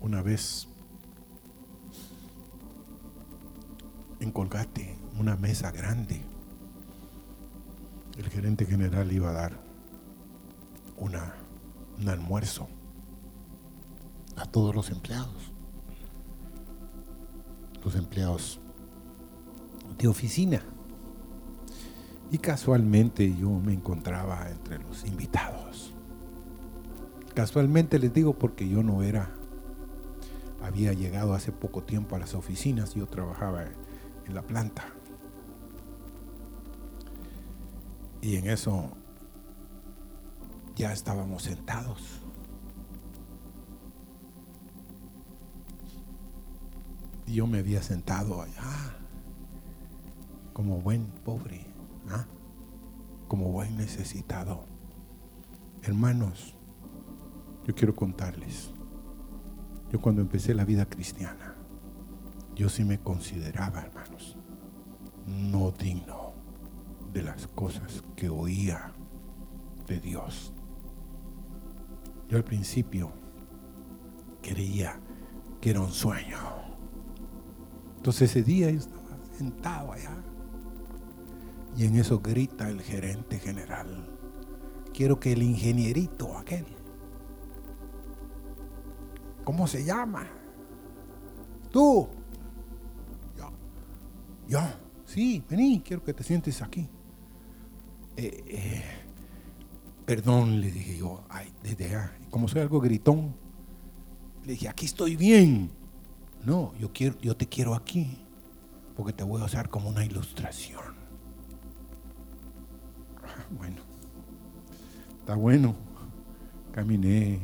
Una 0.00 0.22
vez 0.22 0.68
en 4.20 4.30
Colgate, 4.30 4.96
una 5.18 5.36
mesa 5.36 5.72
grande, 5.72 6.22
el 8.16 8.28
gerente 8.28 8.66
general 8.66 9.10
iba 9.12 9.30
a 9.30 9.32
dar 9.32 9.60
una 10.96 11.34
un 11.98 12.08
almuerzo 12.08 12.68
a 14.36 14.46
todos 14.46 14.74
los 14.74 14.90
empleados. 14.90 15.52
Los 17.84 17.94
empleados 17.94 18.60
de 19.98 20.08
oficina. 20.08 20.62
Y 22.30 22.38
casualmente 22.38 23.34
yo 23.36 23.50
me 23.50 23.72
encontraba 23.72 24.50
entre 24.50 24.78
los 24.78 25.04
invitados. 25.06 25.95
Casualmente 27.36 27.98
les 27.98 28.14
digo 28.14 28.32
porque 28.32 28.66
yo 28.66 28.82
no 28.82 29.02
era, 29.02 29.30
había 30.62 30.94
llegado 30.94 31.34
hace 31.34 31.52
poco 31.52 31.82
tiempo 31.82 32.16
a 32.16 32.18
las 32.18 32.34
oficinas, 32.34 32.94
yo 32.94 33.06
trabajaba 33.06 33.66
en 34.24 34.34
la 34.34 34.40
planta. 34.40 34.86
Y 38.22 38.36
en 38.36 38.48
eso 38.48 38.88
ya 40.76 40.94
estábamos 40.94 41.42
sentados. 41.42 42.22
Y 47.26 47.34
yo 47.34 47.46
me 47.46 47.58
había 47.58 47.82
sentado 47.82 48.40
allá 48.40 48.96
como 50.54 50.80
buen 50.80 51.04
pobre, 51.22 51.66
¿ah? 52.08 52.24
como 53.28 53.52
buen 53.52 53.76
necesitado. 53.76 54.64
Hermanos, 55.82 56.55
yo 57.66 57.74
quiero 57.74 57.96
contarles, 57.96 58.70
yo 59.90 60.00
cuando 60.00 60.22
empecé 60.22 60.54
la 60.54 60.64
vida 60.64 60.86
cristiana, 60.86 61.56
yo 62.54 62.68
sí 62.68 62.84
me 62.84 63.00
consideraba, 63.00 63.82
hermanos, 63.82 64.36
no 65.26 65.72
digno 65.72 66.32
de 67.12 67.22
las 67.22 67.48
cosas 67.48 68.04
que 68.14 68.28
oía 68.28 68.92
de 69.88 69.98
Dios. 69.98 70.52
Yo 72.28 72.36
al 72.36 72.44
principio 72.44 73.10
creía 74.42 75.00
que 75.60 75.70
era 75.70 75.80
un 75.80 75.90
sueño. 75.90 76.38
Entonces 77.96 78.30
ese 78.30 78.44
día 78.44 78.70
yo 78.70 78.78
estaba 78.78 79.18
sentado 79.36 79.92
allá 79.92 80.16
y 81.76 81.84
en 81.84 81.96
eso 81.96 82.20
grita 82.20 82.70
el 82.70 82.80
gerente 82.80 83.40
general. 83.40 84.08
Quiero 84.94 85.18
que 85.18 85.32
el 85.32 85.42
ingenierito 85.42 86.38
aquel, 86.38 86.64
¿cómo 89.46 89.68
se 89.68 89.84
llama? 89.84 90.26
Tú. 91.70 92.08
Yo. 93.38 93.52
Yo. 94.48 94.60
Sí, 95.06 95.42
vení, 95.48 95.80
quiero 95.80 96.02
que 96.02 96.12
te 96.12 96.24
sientes 96.24 96.60
aquí. 96.60 96.88
Eh, 98.16 98.42
eh, 98.48 98.82
Perdón, 100.04 100.60
le 100.60 100.70
dije 100.70 100.98
yo, 100.98 101.24
ay, 101.28 101.52
desde 101.62 101.98
como 102.30 102.48
soy 102.48 102.60
algo 102.60 102.80
gritón, 102.80 103.34
le 104.44 104.52
dije, 104.52 104.68
aquí 104.68 104.86
estoy 104.86 105.16
bien. 105.16 105.70
No, 106.44 106.72
yo, 106.78 106.92
quiero, 106.92 107.18
yo 107.18 107.36
te 107.36 107.48
quiero 107.48 107.74
aquí, 107.74 108.16
porque 108.96 109.12
te 109.12 109.24
voy 109.24 109.42
a 109.42 109.46
usar 109.46 109.68
como 109.68 109.88
una 109.88 110.04
ilustración. 110.04 110.94
Ah, 113.20 113.46
bueno, 113.50 113.78
está 115.18 115.34
bueno. 115.34 115.74
Caminé, 116.70 117.40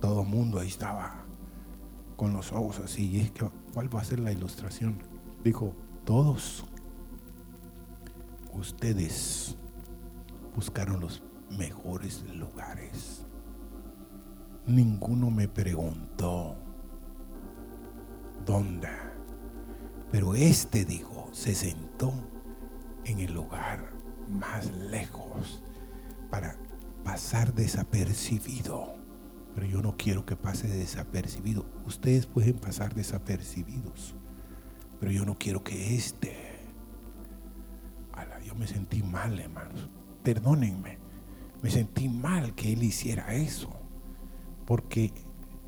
todo 0.00 0.22
el 0.22 0.28
mundo 0.28 0.58
ahí 0.58 0.68
estaba 0.68 1.21
con 2.22 2.34
los 2.34 2.52
ojos 2.52 2.78
así. 2.78 3.18
es 3.18 3.32
que, 3.32 3.50
¿cuál 3.74 3.92
va 3.92 4.00
a 4.00 4.04
ser 4.04 4.20
la 4.20 4.30
ilustración? 4.30 4.96
Dijo, 5.42 5.74
todos 6.04 6.64
ustedes 8.52 9.56
buscaron 10.54 11.00
los 11.00 11.20
mejores 11.58 12.22
lugares. 12.32 13.26
Ninguno 14.68 15.32
me 15.32 15.48
preguntó 15.48 16.54
dónde, 18.46 18.86
pero 20.12 20.36
este 20.36 20.84
dijo, 20.84 21.28
se 21.32 21.56
sentó 21.56 22.12
en 23.04 23.18
el 23.18 23.34
lugar 23.34 23.90
más 24.28 24.70
lejos 24.70 25.60
para 26.30 26.54
pasar 27.02 27.52
desapercibido. 27.52 29.01
Pero 29.54 29.66
yo 29.66 29.82
no 29.82 29.96
quiero 29.96 30.24
que 30.24 30.36
pase 30.36 30.68
desapercibido. 30.68 31.66
Ustedes 31.86 32.26
pueden 32.26 32.54
pasar 32.54 32.94
desapercibidos. 32.94 34.14
Pero 34.98 35.12
yo 35.12 35.24
no 35.24 35.38
quiero 35.38 35.62
que 35.62 35.94
este... 35.94 36.36
yo 38.46 38.54
me 38.54 38.66
sentí 38.66 39.02
mal, 39.02 39.38
hermanos. 39.38 39.88
Perdónenme. 40.22 40.98
Me 41.62 41.70
sentí 41.70 42.08
mal 42.08 42.54
que 42.54 42.72
él 42.72 42.82
hiciera 42.82 43.34
eso. 43.34 43.70
Porque 44.66 45.12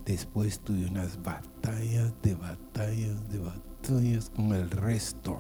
después 0.04 0.60
tuve 0.60 0.86
unas 0.86 1.22
batallas 1.22 2.12
de 2.22 2.34
batallas 2.34 3.28
de 3.28 3.38
batallas 3.38 4.30
con 4.30 4.54
el 4.54 4.70
resto. 4.70 5.38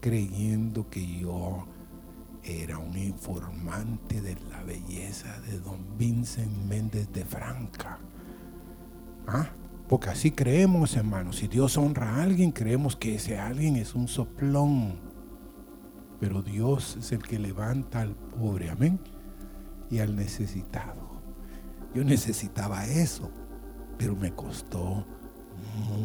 Creyendo 0.00 0.88
que 0.88 1.18
yo 1.18 1.66
era 2.48 2.78
un 2.78 2.96
informante 2.96 4.20
de 4.20 4.36
la 4.50 4.62
belleza 4.62 5.40
de 5.42 5.58
don 5.60 5.98
Vincent 5.98 6.50
Méndez 6.66 7.12
de 7.12 7.24
Franca. 7.24 7.98
¿Ah? 9.26 9.50
Porque 9.88 10.10
así 10.10 10.30
creemos, 10.30 10.96
hermanos. 10.96 11.36
Si 11.36 11.48
Dios 11.48 11.76
honra 11.76 12.16
a 12.16 12.22
alguien, 12.22 12.50
creemos 12.50 12.96
que 12.96 13.14
ese 13.14 13.38
alguien 13.38 13.76
es 13.76 13.94
un 13.94 14.08
soplón. 14.08 14.94
Pero 16.20 16.42
Dios 16.42 16.96
es 16.98 17.12
el 17.12 17.22
que 17.22 17.38
levanta 17.38 18.00
al 18.00 18.14
pobre, 18.14 18.70
amén, 18.70 18.98
y 19.90 19.98
al 20.00 20.16
necesitado. 20.16 21.08
Yo 21.94 22.04
necesitaba 22.04 22.86
eso, 22.86 23.30
pero 23.96 24.16
me 24.16 24.32
costó 24.32 25.06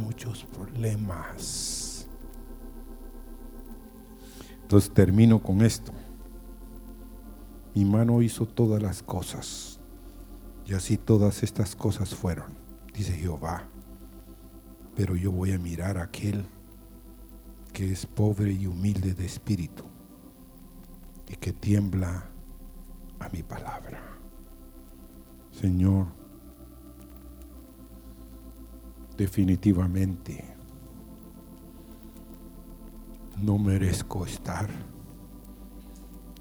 muchos 0.01 0.45
problemas. 0.45 2.07
Entonces 4.61 4.93
termino 4.93 5.41
con 5.41 5.61
esto. 5.61 5.91
Mi 7.75 7.85
mano 7.85 8.21
hizo 8.21 8.45
todas 8.45 8.81
las 8.81 9.01
cosas, 9.01 9.79
y 10.65 10.73
así 10.73 10.97
todas 10.97 11.41
estas 11.41 11.75
cosas 11.75 12.13
fueron, 12.13 12.53
dice 12.93 13.13
Jehová. 13.13 13.63
Pero 14.95 15.15
yo 15.15 15.31
voy 15.31 15.53
a 15.53 15.57
mirar 15.57 15.97
a 15.97 16.03
aquel 16.03 16.45
que 17.73 17.91
es 17.91 18.05
pobre 18.05 18.53
y 18.53 18.67
humilde 18.67 19.15
de 19.15 19.25
espíritu 19.25 19.83
y 21.27 21.35
que 21.35 21.51
tiembla 21.51 22.29
a 23.19 23.29
mi 23.29 23.41
palabra. 23.41 23.99
Señor, 25.51 26.07
definitivamente 29.17 30.55
no 33.41 33.57
merezco 33.57 34.27
estar 34.27 34.69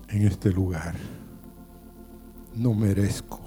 en 0.08 0.26
este 0.26 0.50
lugar 0.50 0.94
no 2.56 2.74
merezco. 2.74 3.40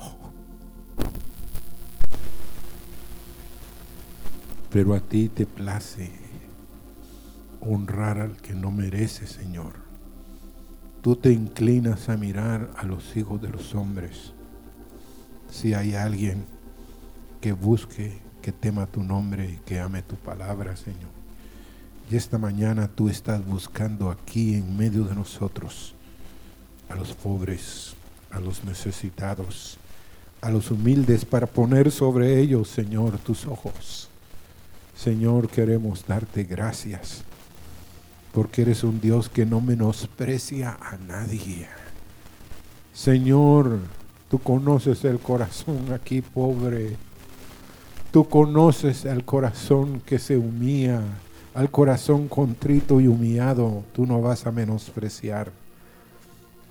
Pero 4.72 4.94
a 4.94 5.00
ti 5.00 5.30
te 5.30 5.46
place 5.46 6.12
honrar 7.62 8.20
al 8.20 8.38
que 8.38 8.54
no 8.54 8.72
merece, 8.72 9.28
Señor. 9.28 9.74
Tú 11.02 11.16
te 11.16 11.32
inclinas 11.32 12.10
a 12.10 12.18
mirar 12.18 12.72
a 12.76 12.84
los 12.84 13.16
hijos 13.16 13.42
de 13.42 13.50
los 13.50 13.76
hombres. 13.76 14.34
Si 15.50 15.74
hay 15.74 15.96
alguien 15.96 16.46
que 17.42 17.54
busque, 17.54 18.20
que 18.42 18.52
tema 18.52 18.86
tu 18.86 19.04
nombre 19.04 19.50
y 19.50 19.58
que 19.66 19.80
ame 19.80 20.02
tu 20.02 20.16
palabra, 20.16 20.76
Señor. 20.76 21.10
Y 22.10 22.16
esta 22.16 22.38
mañana 22.38 22.88
tú 22.88 23.10
estás 23.10 23.44
buscando 23.46 24.12
aquí 24.12 24.56
en 24.56 24.78
medio 24.78 25.06
de 25.06 25.16
nosotros 25.16 25.96
a 26.90 26.96
los 26.96 27.14
pobres, 27.14 27.95
a 28.36 28.40
los 28.42 28.66
necesitados, 28.66 29.78
a 30.42 30.52
los 30.52 30.70
humildes, 30.70 31.24
para 31.24 31.48
poner 31.48 31.90
sobre 31.90 32.40
ellos, 32.40 32.68
Señor, 32.68 33.18
tus 33.20 33.46
ojos. 33.46 34.10
Señor, 34.96 35.48
queremos 35.48 36.06
darte 36.06 36.44
gracias, 36.44 37.24
porque 38.34 38.64
eres 38.64 38.84
un 38.84 39.00
Dios 39.00 39.30
que 39.30 39.46
no 39.46 39.62
menosprecia 39.62 40.78
a 40.82 40.98
nadie. 40.98 41.68
Señor, 42.94 43.80
tú 44.30 44.40
conoces 44.40 45.06
el 45.06 45.20
corazón 45.20 45.94
aquí 45.94 46.22
pobre. 46.22 46.98
Tú 48.12 48.28
conoces 48.28 49.06
el 49.06 49.24
corazón 49.24 50.02
que 50.06 50.20
se 50.20 50.38
humilla, 50.38 51.02
al 51.54 51.72
corazón 51.72 52.28
contrito 52.28 53.00
y 53.00 53.08
humillado. 53.08 53.84
Tú 53.94 54.06
no 54.06 54.22
vas 54.22 54.46
a 54.46 54.52
menospreciar. 54.52 55.52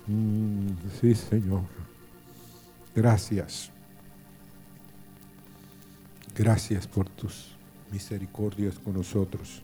Mm, 0.07 0.69
sí, 0.99 1.15
Señor. 1.15 1.63
Gracias. 2.95 3.71
Gracias 6.35 6.87
por 6.87 7.09
tus 7.09 7.55
misericordias 7.91 8.77
con 8.77 8.93
nosotros. 8.93 9.61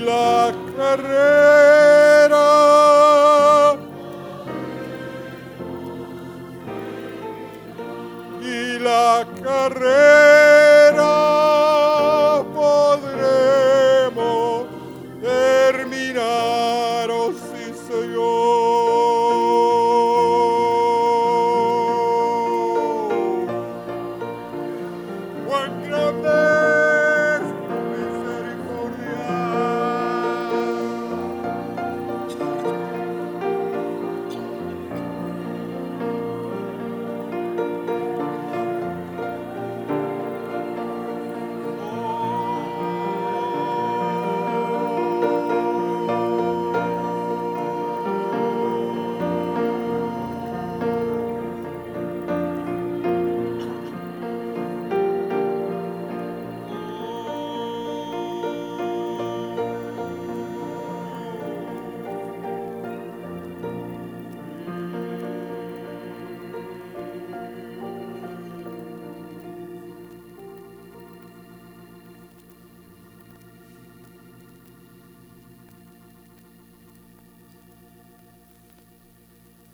y 0.00 0.04
la 0.04 1.69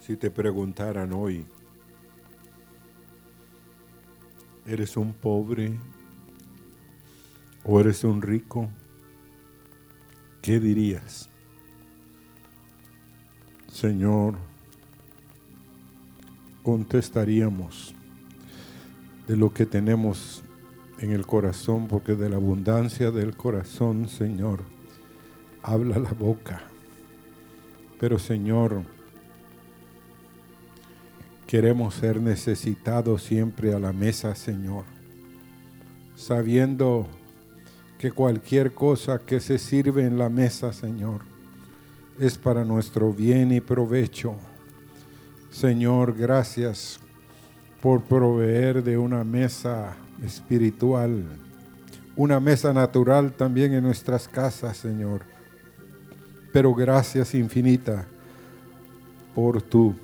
Si 0.06 0.16
te 0.16 0.30
preguntaran 0.30 1.12
hoy, 1.12 1.44
¿eres 4.64 4.96
un 4.96 5.12
pobre 5.12 5.76
o 7.64 7.80
eres 7.80 8.04
un 8.04 8.22
rico? 8.22 8.68
¿Qué 10.40 10.60
dirías? 10.60 11.28
Señor, 13.66 14.36
contestaríamos 16.62 17.92
de 19.26 19.36
lo 19.36 19.52
que 19.52 19.66
tenemos 19.66 20.44
en 21.00 21.10
el 21.10 21.26
corazón, 21.26 21.88
porque 21.88 22.14
de 22.14 22.30
la 22.30 22.36
abundancia 22.36 23.10
del 23.10 23.36
corazón, 23.36 24.08
Señor, 24.08 24.62
habla 25.64 25.98
la 25.98 26.12
boca. 26.12 26.62
Pero 27.98 28.20
Señor, 28.20 28.94
Queremos 31.46 31.94
ser 31.94 32.20
necesitados 32.20 33.22
siempre 33.22 33.72
a 33.72 33.78
la 33.78 33.92
mesa, 33.92 34.34
Señor, 34.34 34.84
sabiendo 36.16 37.06
que 37.98 38.10
cualquier 38.10 38.74
cosa 38.74 39.20
que 39.20 39.38
se 39.38 39.58
sirve 39.58 40.04
en 40.04 40.18
la 40.18 40.28
mesa, 40.28 40.72
Señor, 40.72 41.20
es 42.18 42.36
para 42.36 42.64
nuestro 42.64 43.12
bien 43.12 43.52
y 43.52 43.60
provecho. 43.60 44.34
Señor, 45.50 46.16
gracias 46.16 46.98
por 47.80 48.02
proveer 48.02 48.82
de 48.82 48.98
una 48.98 49.22
mesa 49.22 49.94
espiritual, 50.24 51.24
una 52.16 52.40
mesa 52.40 52.72
natural 52.72 53.32
también 53.32 53.72
en 53.72 53.84
nuestras 53.84 54.26
casas, 54.26 54.78
Señor. 54.78 55.22
Pero 56.52 56.74
gracias 56.74 57.36
infinita 57.36 58.04
por 59.32 59.62
tu 59.62 59.94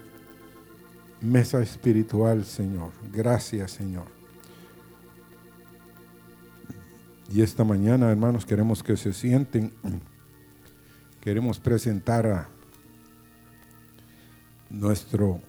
mesa 1.22 1.62
espiritual, 1.62 2.44
Señor. 2.44 2.90
Gracias, 3.12 3.72
Señor. 3.72 4.06
Y 7.32 7.40
esta 7.40 7.64
mañana, 7.64 8.10
hermanos, 8.10 8.44
queremos 8.44 8.82
que 8.82 8.96
se 8.96 9.12
sienten. 9.12 9.72
Queremos 11.20 11.58
presentar 11.58 12.26
a 12.26 12.48
nuestro 14.68 15.40